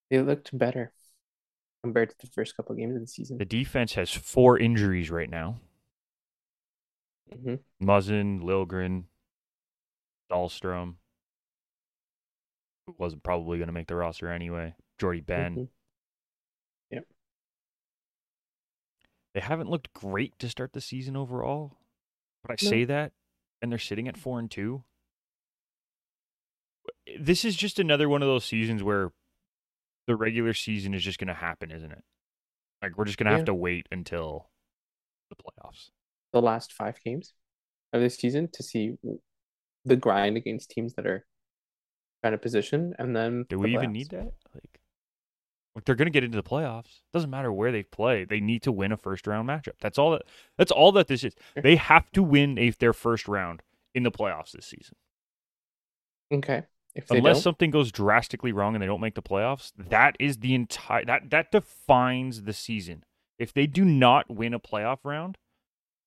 They 0.10 0.20
looked 0.22 0.56
better 0.58 0.94
compared 1.84 2.10
to 2.10 2.16
the 2.20 2.28
first 2.28 2.56
couple 2.56 2.74
of 2.74 2.78
games 2.80 2.96
of 2.96 3.02
the 3.02 3.08
season. 3.08 3.38
The 3.38 3.46
defense 3.46 3.94
has 3.94 4.12
four 4.12 4.58
injuries 4.58 5.10
right 5.12 5.30
now. 5.30 5.60
hmm 7.32 7.56
Muzzin, 7.82 8.42
Liljegren, 8.42 9.06
Dahlstrom, 10.32 10.96
wasn't 12.98 13.24
probably 13.24 13.58
going 13.58 13.68
to 13.68 13.74
make 13.74 13.88
the 13.88 13.96
roster 13.96 14.30
anyway. 14.30 14.76
Jordie 14.98 15.22
Benn. 15.22 15.56
Mhm. 15.56 15.70
They 19.34 19.42
haven't 19.42 19.70
looked 19.70 19.92
great 19.92 20.40
to 20.40 20.48
start 20.48 20.72
the 20.72 20.80
season 20.80 21.18
overall, 21.18 21.78
but 22.42 22.52
I 22.52 22.64
No. 22.64 22.70
say 22.70 22.86
that, 22.86 23.12
and 23.62 23.70
they're 23.70 23.78
sitting 23.78 24.08
at 24.08 24.16
four 24.16 24.40
and 24.40 24.50
two. 24.50 24.86
This 27.20 27.44
is 27.44 27.58
just 27.58 27.78
another 27.78 28.08
one 28.08 28.22
of 28.22 28.30
those 28.30 28.46
seasons 28.46 28.82
where 28.82 29.12
the 30.08 30.16
regular 30.16 30.54
season 30.54 30.94
is 30.94 31.04
just 31.04 31.20
going 31.20 31.28
to 31.28 31.34
happen, 31.34 31.72
isn't 31.72 31.92
it? 31.92 32.04
Like 32.82 32.98
we're 32.98 33.06
just 33.06 33.18
going 33.18 33.26
to 33.26 33.32
Yeah. 33.32 33.38
have 33.38 33.46
to 33.46 33.54
wait 33.56 33.88
until 33.92 34.50
the 35.30 35.36
playoffs. 35.36 35.90
the 36.34 36.42
last 36.42 36.74
five 36.74 37.00
games 37.04 37.34
of 37.94 38.02
this 38.02 38.16
season 38.18 38.50
to 38.54 38.64
see 38.64 38.98
the 39.86 39.96
grind 39.96 40.38
against 40.38 40.70
teams 40.70 40.94
that 40.96 41.08
are 41.08 41.26
trying 42.22 42.34
to 42.34 42.38
position, 42.38 42.94
and 43.00 43.16
then 43.16 43.46
Do 43.50 43.58
the 43.58 43.64
we 43.64 43.74
even 43.74 43.92
need 43.94 44.10
that? 44.10 44.34
Like, 44.54 44.80
Like 45.76 45.86
they're 45.86 45.96
going 45.96 46.08
to 46.08 46.12
get 46.12 46.24
into 46.24 46.38
the 46.38 46.44
playoffs. 46.44 47.02
Doesn't 47.14 47.30
matter 47.30 47.52
where 47.52 47.72
they 47.72 47.84
play. 47.84 48.26
They 48.26 48.40
need 48.40 48.64
to 48.64 48.72
win 48.72 48.92
a 48.92 48.98
first 48.98 49.28
round 49.28 49.48
matchup. 49.50 49.74
That's 49.82 49.98
all 49.98 50.12
that. 50.12 50.24
That's 50.58 50.72
all 50.72 50.92
that 50.94 51.08
this 51.08 51.24
is. 51.24 51.36
They 51.56 51.76
have 51.76 52.12
to 52.12 52.24
win 52.24 52.58
a, 52.58 52.70
their 52.72 52.94
first 52.94 53.28
round 53.28 53.62
in 53.94 54.04
the 54.04 54.12
playoffs 54.12 54.52
this 54.52 54.66
season. 54.66 54.96
Okay. 56.32 56.66
Unless 57.10 57.44
something 57.44 57.72
goes 57.72 57.92
drastically 57.92 58.52
wrong 58.54 58.74
and 58.74 58.82
they 58.82 58.86
don't 58.86 59.02
make 59.02 59.16
the 59.16 59.22
playoffs, 59.22 59.72
that 59.78 60.16
is 60.20 60.38
the 60.38 60.56
entire 60.56 61.04
that 61.06 61.30
that 61.30 61.52
defines 61.52 62.44
the 62.44 62.54
season. 62.54 63.04
If 63.38 63.52
they 63.54 63.68
do 63.68 63.84
not 63.84 64.30
win 64.30 64.54
a 64.54 64.60
playoff 64.60 65.00
round, 65.04 65.38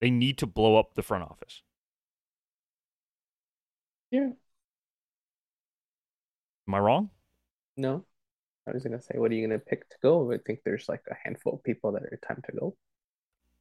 they 0.01 0.11
need 0.11 0.39
to 0.39 0.47
blow 0.47 0.77
up 0.79 0.95
the 0.95 1.03
front 1.03 1.25
office. 1.25 1.63
yeah, 4.11 4.31
Am 6.67 6.75
I 6.75 6.79
wrong? 6.79 7.11
no. 7.77 8.05
I 8.67 8.73
was 8.73 8.83
gonna 8.83 9.01
say, 9.01 9.15
what 9.17 9.31
are 9.31 9.35
you 9.35 9.47
gonna 9.47 9.59
pick 9.59 9.89
to 9.89 9.97
go? 10.03 10.31
I 10.31 10.37
think 10.47 10.61
there's 10.63 10.91
like 10.91 11.03
a 11.11 11.15
handful 11.25 11.55
of 11.55 11.63
people 11.65 11.93
that 11.93 12.03
are 12.03 12.19
time 12.27 12.43
to 12.47 12.53
go. 12.53 12.77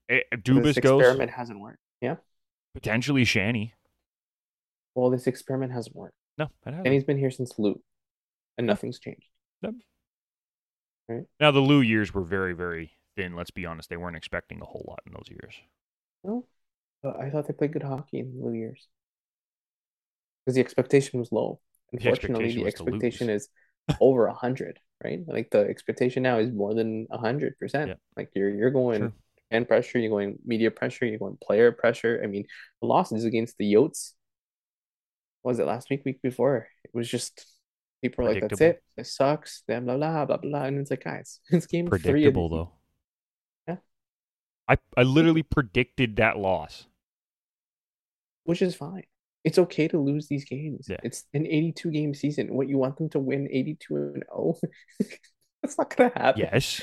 Eh, 0.10 0.20
This 0.32 0.42
Dubas 0.42 0.82
goes 0.82 1.02
experiment 1.02 1.32
hasn't 1.32 1.60
worked. 1.62 1.80
Yeah. 2.02 2.16
potentially 2.74 3.24
Shanny. 3.24 3.74
Well, 4.96 5.10
this 5.10 5.26
experiment 5.28 5.72
hasn't 5.72 5.96
worked. 5.96 6.16
No, 6.38 6.50
hasn't. 6.66 6.86
And 6.86 6.94
he's 6.94 7.04
been 7.04 7.18
here 7.18 7.32
since 7.32 7.58
Lou, 7.58 7.82
and 8.58 8.68
nothing's 8.68 9.00
changed. 9.00 9.28
Yep. 9.62 9.74
Right. 11.10 11.24
Now 11.40 11.52
the 11.52 11.60
Lou 11.60 11.82
years 11.82 12.14
were 12.14 12.24
very 12.24 12.54
very 12.54 12.92
thin. 13.16 13.36
Let's 13.36 13.52
be 13.52 13.66
honest; 13.66 13.90
they 13.90 13.98
weren't 13.98 14.18
expecting 14.18 14.62
a 14.62 14.66
whole 14.66 14.86
lot 14.88 15.00
in 15.06 15.14
those 15.14 15.30
years. 15.30 15.56
No, 16.24 16.46
but 17.02 17.20
I 17.20 17.30
thought 17.30 17.48
they 17.48 17.54
played 17.54 17.74
good 17.74 17.84
hockey 17.84 18.20
in 18.20 18.38
the 18.38 18.46
Lou 18.46 18.54
years 18.54 18.88
because 20.46 20.56
the 20.56 20.62
expectation 20.62 21.20
was 21.20 21.32
low. 21.32 21.60
The 21.92 21.98
Unfortunately, 21.98 22.46
expectation 22.46 22.64
the 22.64 22.68
expectation 22.68 23.30
is 23.30 23.50
over 24.02 24.28
a 24.28 24.34
hundred, 24.34 24.80
right? 25.04 25.22
Like 25.26 25.50
the 25.52 25.60
expectation 25.60 26.24
now 26.24 26.40
is 26.40 26.52
more 26.52 26.74
than 26.74 27.08
a 27.12 27.18
hundred 27.18 27.58
percent. 27.58 27.94
Like 28.16 28.30
you're 28.36 28.50
you're 28.50 28.72
going 28.72 29.14
fan 29.52 29.66
pressure, 29.66 30.00
you're 30.00 30.10
going 30.10 30.38
media 30.46 30.72
pressure, 30.72 31.06
you're 31.06 31.20
going 31.20 31.38
player 31.42 31.72
pressure. 31.72 32.20
I 32.24 32.28
mean, 32.28 32.46
the 32.82 32.88
losses 32.88 33.24
against 33.24 33.58
the 33.58 33.74
Yotes. 33.74 34.14
Was 35.48 35.60
it 35.60 35.66
last 35.66 35.90
week, 35.90 36.04
week 36.06 36.22
before? 36.22 36.68
It 36.84 36.92
was 36.94 37.10
just 37.10 37.46
people 38.02 38.26
were 38.26 38.32
like, 38.34 38.42
"That's 38.42 38.60
it. 38.62 38.84
It 38.98 39.08
sucks." 39.08 39.64
Blah 39.68 39.80
blah 39.80 39.98
blah 39.98 40.26
blah 40.26 40.38
blah. 40.38 40.64
And 40.66 40.80
it's 40.80 40.92
like, 40.92 41.04
guys, 41.06 41.40
it's 41.50 41.68
game 41.68 41.88
three. 41.88 42.00
Predictable 42.02 42.50
season. 42.50 42.58
though. 42.58 42.72
Yeah. 43.68 43.78
I 44.68 44.78
I 44.98 45.04
literally 45.04 45.44
predicted 45.44 46.18
that 46.18 46.38
loss. 46.38 46.88
which 48.44 48.62
is 48.62 48.76
fine. 48.76 49.04
It's 49.44 49.58
okay 49.58 49.88
to 49.88 49.98
lose 50.00 50.28
these 50.28 50.44
games. 50.46 50.88
Yeah. 50.90 50.98
It's 51.04 51.24
an 51.34 51.46
82 51.48 51.92
game 51.92 52.14
season. 52.14 52.54
What 52.54 52.68
you 52.68 52.78
want 52.78 52.98
them 52.98 53.10
to 53.12 53.20
win 53.20 53.48
82 53.50 53.96
and 53.96 54.24
0? 54.36 54.56
That's 55.64 55.78
not 55.78 55.96
gonna 55.96 56.12
happen. 56.16 56.42
Yes. 56.42 56.82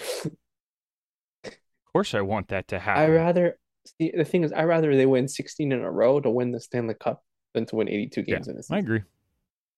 Of 1.44 1.92
course, 1.92 2.14
I 2.14 2.22
want 2.22 2.48
that 2.48 2.68
to 2.68 2.78
happen. 2.78 3.02
I 3.02 3.08
rather 3.08 3.58
see 3.98 4.12
the 4.16 4.24
thing 4.24 4.44
is 4.44 4.52
I 4.52 4.64
rather 4.64 4.96
they 4.96 5.06
win 5.06 5.28
16 5.28 5.72
in 5.72 5.80
a 5.80 5.90
row 5.90 6.20
to 6.20 6.30
win 6.30 6.52
the 6.52 6.60
Stanley 6.60 6.94
Cup 6.94 7.22
than 7.54 7.66
to 7.66 7.76
win 7.76 7.88
82 7.88 8.24
yeah, 8.26 8.36
games 8.36 8.48
in 8.48 8.56
a 8.56 8.58
I 8.58 8.62
season. 8.62 8.78
agree. 8.80 9.02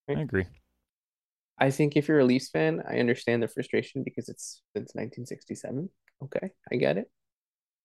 I 0.08 0.12
agree. 0.20 0.44
I 1.58 1.70
think 1.70 1.96
if 1.96 2.08
you're 2.08 2.20
a 2.20 2.24
Leafs 2.24 2.48
fan, 2.50 2.82
I 2.88 2.98
understand 2.98 3.42
the 3.42 3.48
frustration 3.48 4.02
because 4.02 4.28
it's 4.28 4.62
since 4.76 4.94
1967. 4.94 5.88
Okay, 6.24 6.50
I 6.72 6.76
get 6.76 6.98
it. 6.98 7.10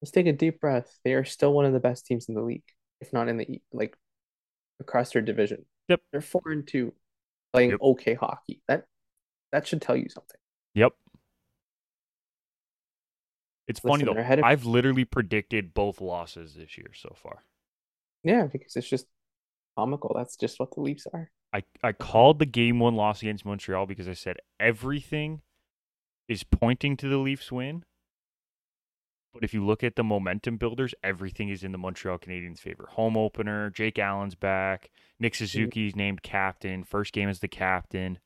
Let's 0.02 0.12
take 0.12 0.28
a 0.28 0.34
deep 0.34 0.60
breath. 0.60 0.98
They 1.04 1.14
are 1.14 1.24
still 1.26 1.54
one 1.54 1.66
of 1.66 1.74
the 1.74 1.80
best 1.80 2.06
teams 2.06 2.28
in 2.28 2.36
the 2.36 2.42
league, 2.42 2.64
if 3.00 3.14
not 3.14 3.28
in 3.30 3.38
the 3.38 3.62
like 3.72 3.96
across 4.80 5.12
their 5.12 5.22
division. 5.22 5.66
Yep. 5.90 6.02
They're 6.12 6.22
four 6.22 6.42
and 6.48 6.68
two, 6.68 6.94
playing 7.54 7.72
Yep. 7.72 7.82
okay 7.82 8.14
hockey. 8.16 8.62
That 8.68 8.86
that 9.52 9.68
should 9.68 9.82
tell 9.82 9.96
you 9.96 10.10
something. 10.10 10.40
Yep. 10.74 10.94
It's 13.68 13.80
funny 13.80 14.04
though. 14.04 14.18
of- 14.18 14.44
I've 14.44 14.66
literally 14.66 15.06
predicted 15.06 15.74
both 15.74 16.02
losses 16.02 16.56
this 16.56 16.78
year 16.78 16.92
so 16.94 17.14
far. 17.16 17.44
Yeah, 18.24 18.48
because 18.52 18.76
it's 18.76 18.90
just 18.90 19.08
comical. 19.78 20.14
That's 20.16 20.36
just 20.36 20.60
what 20.60 20.74
the 20.74 20.82
Leafs 20.82 21.08
are. 21.14 21.32
I, 21.54 21.64
I 21.84 21.92
called 21.92 22.40
the 22.40 22.46
game 22.46 22.80
one 22.80 22.96
loss 22.96 23.22
against 23.22 23.46
Montreal 23.46 23.86
because 23.86 24.08
I 24.08 24.14
said 24.14 24.38
everything 24.60 25.42
is 26.28 26.44
pointing 26.44 26.96
to 26.98 27.10
the 27.10 27.18
Leafs 27.18 27.52
win. 27.52 27.84
But 29.34 29.44
if 29.44 29.54
you 29.54 29.66
look 29.66 29.84
at 29.84 29.96
the 29.96 30.04
momentum 30.04 30.58
builders, 30.58 30.94
everything 31.04 31.50
is 31.50 31.64
in 31.64 31.72
the 31.72 31.78
Montreal 31.78 32.18
Canadiens' 32.18 32.60
favor. 32.60 32.90
Home 32.92 33.16
opener, 33.16 33.70
Jake 33.70 33.98
Allen's 33.98 34.36
back, 34.36 34.90
Nick 35.20 35.36
Suzuki's 35.36 35.96
named 35.96 36.22
captain, 36.22 36.84
first 36.84 37.14
game 37.14 37.30
as 37.30 37.40
the 37.40 37.48
captain. 37.48 38.20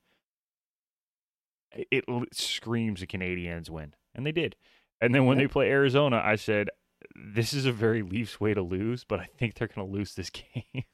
It, 1.71 1.87
it 1.91 2.05
screams 2.33 3.01
the 3.01 3.07
Canadiens 3.07 3.69
win, 3.69 3.93
and 4.15 4.25
they 4.25 4.31
did. 4.31 4.55
And 4.99 5.13
then 5.13 5.25
when 5.25 5.37
they 5.37 5.47
play 5.47 5.69
Arizona, 5.69 6.21
I 6.23 6.37
said, 6.37 6.69
this 7.15 7.53
is 7.53 7.65
a 7.65 7.71
very 7.71 8.01
Leafs 8.01 8.39
way 8.39 8.53
to 8.53 8.61
lose, 8.61 9.03
but 9.03 9.19
I 9.19 9.27
think 9.37 9.55
they're 9.55 9.67
going 9.67 9.85
to 9.85 9.93
lose 9.93 10.15
this 10.15 10.29
game. 10.63 10.85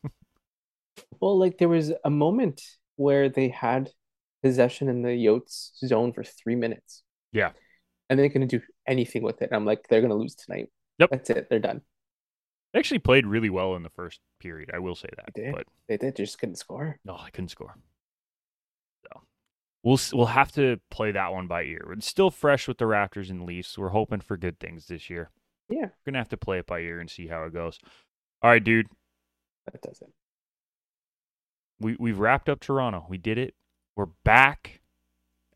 Well, 1.22 1.38
like 1.40 1.58
there 1.58 1.70
was 1.70 1.94
a 2.04 2.10
moment 2.10 2.62
where 2.98 3.30
they 3.30 3.50
had 3.50 3.90
possession 4.44 4.90
in 4.90 5.02
the 5.04 5.10
Yotes 5.10 5.72
zone 5.86 6.12
for 6.14 6.24
three 6.24 6.56
minutes. 6.56 7.04
Yeah. 7.32 7.52
And 8.10 8.20
they 8.20 8.28
couldn't 8.28 8.50
do 8.50 8.60
anything 8.88 9.22
with 9.24 9.42
it. 9.42 9.50
I'm 9.54 9.66
like, 9.66 9.88
they're 9.88 10.02
gonna 10.02 10.16
lose 10.16 10.36
tonight. 10.36 10.70
Yep. 11.00 11.10
That's 11.12 11.30
it. 11.30 11.48
They're 11.50 11.60
done. 11.60 11.82
They 12.74 12.80
actually 12.80 13.00
played 13.00 13.26
really 13.26 13.50
well 13.50 13.76
in 13.76 13.84
the 13.84 13.90
first 13.90 14.20
period. 14.40 14.72
I 14.74 14.80
will 14.80 14.96
say 14.96 15.10
that. 15.16 15.30
They 15.36 15.44
did. 15.44 15.54
But 15.56 15.68
They 15.88 15.98
did 15.98 16.16
just 16.16 16.40
couldn't 16.40 16.56
score. 16.56 17.00
no, 17.06 17.16
I 17.16 17.30
couldn't 17.30 17.50
score. 17.50 17.76
So 19.06 19.22
we'll 19.84 20.00
we'll 20.14 20.26
have 20.28 20.52
to 20.54 20.80
play 20.90 21.12
that 21.12 21.32
one 21.32 21.48
by 21.48 21.64
ear. 21.64 21.94
It's 21.96 22.08
still 22.08 22.32
fresh 22.32 22.68
with 22.68 22.78
the 22.80 22.86
Raptors 22.86 23.30
and 23.30 23.46
Leafs. 23.46 23.78
We're 23.78 23.90
hoping 23.90 24.22
for 24.22 24.38
good 24.38 24.60
things 24.60 24.88
this 24.88 25.10
year. 25.10 25.30
Yeah, 25.70 25.86
We're 25.86 26.12
gonna 26.12 26.18
have 26.18 26.30
to 26.30 26.38
play 26.38 26.58
it 26.60 26.66
by 26.66 26.80
ear 26.80 27.00
and 27.00 27.10
see 27.10 27.28
how 27.28 27.44
it 27.44 27.54
goes. 27.54 27.80
All 28.42 28.50
right, 28.50 28.64
dude. 28.64 28.88
that 29.72 29.82
does 29.82 30.02
it. 30.02 30.10
We 31.82 31.96
we've 32.00 32.20
wrapped 32.20 32.48
up 32.48 32.60
Toronto. 32.60 33.06
We 33.10 33.18
did 33.18 33.38
it. 33.38 33.56
We're 33.96 34.06
back. 34.24 34.82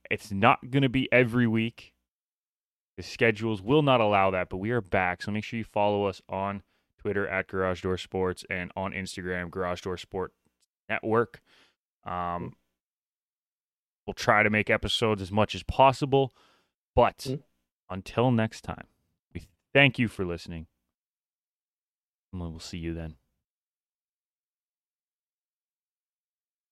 It's 0.10 0.32
not 0.32 0.72
gonna 0.72 0.90
be 0.90 1.12
every 1.12 1.48
week. 1.48 1.94
The 2.98 3.04
schedules 3.04 3.62
will 3.62 3.82
not 3.82 4.02
allow 4.02 4.32
that, 4.32 4.50
but 4.50 4.58
we 4.58 4.72
are 4.72 4.82
back. 4.82 5.22
So 5.22 5.32
make 5.32 5.44
sure 5.44 5.58
you 5.58 5.64
follow 5.64 6.06
us 6.06 6.22
on 6.30 6.64
Twitter 6.98 7.28
at 7.28 7.48
Garage 7.48 7.82
Door 7.82 7.98
Sports 7.98 8.46
and 8.50 8.72
on 8.76 8.94
Instagram, 8.94 9.52
Garage 9.52 9.82
Door 9.82 9.98
Sport 9.98 10.34
Network. 10.90 11.42
Um, 12.04 12.56
we'll 14.08 14.14
try 14.14 14.44
to 14.44 14.50
make 14.50 14.70
episodes 14.70 15.22
as 15.22 15.32
much 15.32 15.56
as 15.56 15.64
possible. 15.64 16.34
But 16.96 17.18
Mhm. 17.18 17.44
until 17.90 18.32
next 18.32 18.62
time, 18.62 18.88
we 19.34 19.48
thank 19.74 20.00
you 20.00 20.08
for 20.08 20.24
listening. 20.24 20.68
And 22.32 22.42
we 22.42 22.48
will 22.48 22.60
see 22.60 22.78
you 22.78 22.94
then. 22.94 23.18